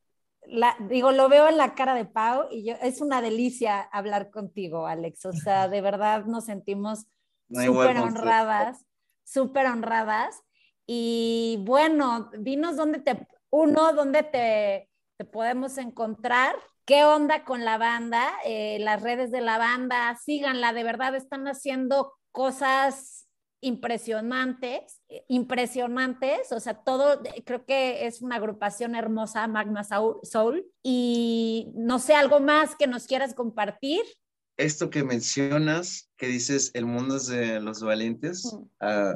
[0.88, 4.86] digo, lo veo en la cara de Pau y yo, es una delicia hablar contigo,
[4.86, 5.26] Alex.
[5.26, 7.06] O sea, de verdad nos sentimos
[7.48, 8.86] súper honradas,
[9.24, 10.42] súper honradas.
[10.86, 16.56] Y bueno, dinos dónde te, uno, dónde te, te podemos encontrar.
[16.84, 18.28] ¿Qué onda con la banda?
[18.44, 23.28] Eh, las redes de la banda, síganla, de verdad están haciendo cosas
[23.60, 31.98] impresionantes, impresionantes, o sea, todo, creo que es una agrupación hermosa, Magma Soul, y no
[31.98, 34.02] sé, algo más que nos quieras compartir.
[34.56, 39.14] Esto que mencionas, que dices, el mundo es de los valientes, ah,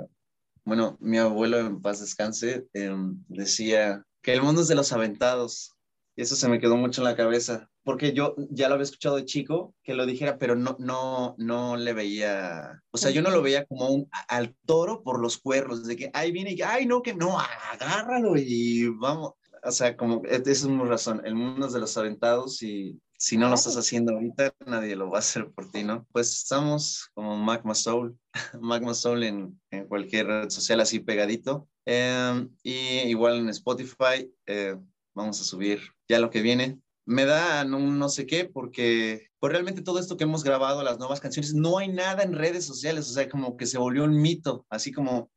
[0.64, 5.72] bueno, mi abuelo en paz descanse em, decía que el mundo es de los aventados,
[6.16, 9.16] y eso se me quedó mucho en la cabeza, porque yo ya lo había escuchado
[9.16, 13.30] de chico que lo dijera, pero no, no, no le veía, o sea, yo no
[13.30, 16.87] lo veía como un, al toro por los cuernos, de que, ahí viene, y, ay,
[16.87, 19.32] no, que no, agárralo y vamos.
[19.62, 23.39] O sea, como, esa es una razón, el mundo es de los aventados y si
[23.39, 26.07] no lo estás haciendo ahorita, nadie lo va a hacer por ti, ¿no?
[26.12, 28.18] Pues estamos como Magma Soul,
[28.61, 31.66] Magma Soul en, en cualquier red social así pegadito.
[31.87, 34.76] Em, y igual en Spotify, eh,
[35.14, 36.78] vamos a subir ya lo que viene.
[37.07, 41.20] Me da no, sé qué porque pues realmente todo esto que hemos grabado, las nuevas
[41.20, 44.66] canciones, no hay nada en redes sociales, o sea, como que se volvió un mito,
[44.70, 45.30] así como,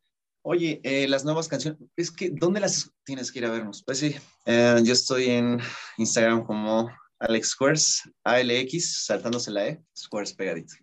[0.44, 3.84] oye, eh, las nuevas canciones, es que, ¿dónde las tienes que ir a vernos?
[3.84, 4.16] Pues sí,
[4.46, 5.60] eh, yo estoy en
[5.98, 6.90] Instagram como
[7.20, 10.76] Alex Squares, ALX, saltándose la E, Squares pegadito.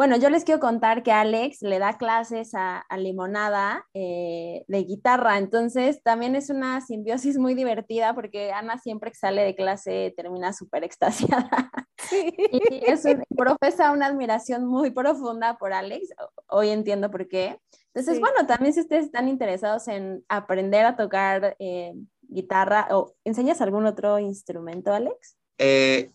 [0.00, 5.36] Bueno, yo les quiero contar que Alex le da clases a, Limonada eh, de guitarra,
[5.36, 10.54] entonces también es una simbiosis muy divertida porque Ana siempre que sale de clase termina
[10.54, 11.70] súper extasiada.
[12.50, 13.04] Y es
[13.36, 16.08] profesa una admiración muy profunda por Alex,
[16.48, 17.60] hoy entiendo por qué.
[17.92, 21.92] Entonces, bueno, también si ustedes están interesados en aprender a tocar eh,
[22.22, 25.36] guitarra, ¿o enseñas algún otro instrumento, Alex?
[25.58, 26.10] Eh,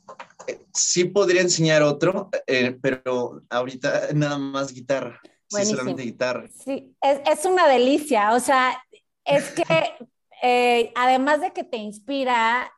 [0.73, 5.19] sí podría enseñar otro, eh, pero ahorita nada más guitarra.
[5.47, 6.47] Sí, solamente guitarra.
[6.47, 8.33] Sí, es, es, una delicia.
[8.33, 8.83] O sea,
[9.23, 9.63] es que
[10.41, 12.71] eh, además de que te inspira,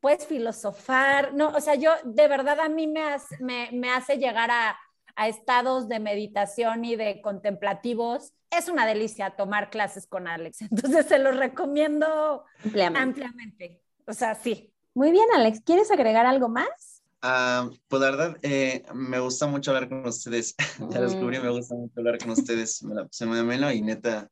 [0.00, 1.34] puedes filosofar.
[1.34, 3.02] No, o sea, yo de verdad a mí me,
[3.40, 4.76] me, me hace llegar a,
[5.16, 8.34] a estados de meditación y de contemplativos.
[8.50, 10.62] Es una delicia tomar clases con Alex.
[10.70, 13.82] Entonces se los recomiendo ampliamente.
[14.06, 14.72] O sea, sí.
[14.96, 15.60] Muy bien, Alex.
[15.60, 17.02] ¿Quieres agregar algo más?
[17.22, 20.54] Uh, pues la verdad, eh, me gusta mucho hablar con ustedes.
[20.90, 22.82] ya descubrí, me gusta mucho hablar con ustedes.
[22.82, 24.30] Me la puse muy ameno y neta,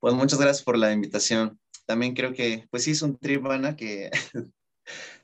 [0.00, 1.56] pues muchas gracias por la invitación.
[1.86, 4.10] También creo que, pues sí, es un trip, Ana, que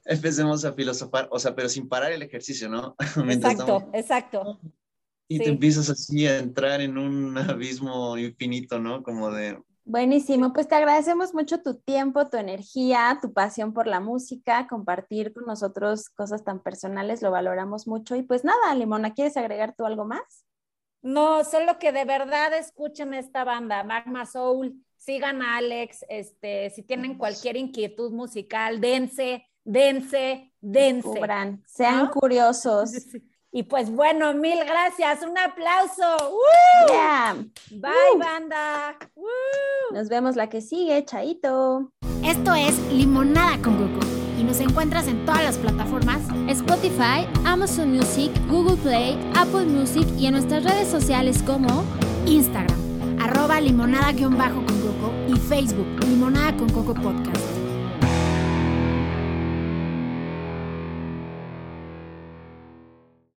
[0.05, 2.95] empecemos a filosofar, o sea, pero sin parar el ejercicio, ¿no?
[3.29, 4.61] exacto, exacto.
[5.26, 9.03] Y te empiezas así a entrar en un abismo infinito, ¿no?
[9.03, 9.59] Como de,
[9.89, 15.32] Buenísimo, pues te agradecemos mucho tu tiempo, tu energía, tu pasión por la música, compartir
[15.32, 18.14] con nosotros cosas tan personales, lo valoramos mucho.
[18.14, 20.45] Y pues nada, Limona, ¿quieres agregar tú algo más?
[21.01, 26.82] No, solo que de verdad escuchen esta banda, Magma Soul, sigan a Alex, este, si
[26.82, 31.18] tienen cualquier inquietud musical, dense, dense, dense.
[31.64, 32.91] sean curiosos.
[33.59, 35.20] Y pues bueno, mil gracias.
[35.28, 36.04] Un aplauso.
[37.72, 38.18] Bye, uh.
[38.20, 38.96] banda.
[39.92, 41.90] Nos vemos la que sigue, Chaito.
[42.24, 44.06] Esto es Limonada con Coco
[44.38, 50.26] y nos encuentras en todas las plataformas Spotify, Amazon Music, Google Play, Apple Music y
[50.26, 51.82] en nuestras redes sociales como
[52.26, 52.78] Instagram,
[53.20, 57.47] arroba limonada-con Coco y Facebook, Limonada con Coco Podcast.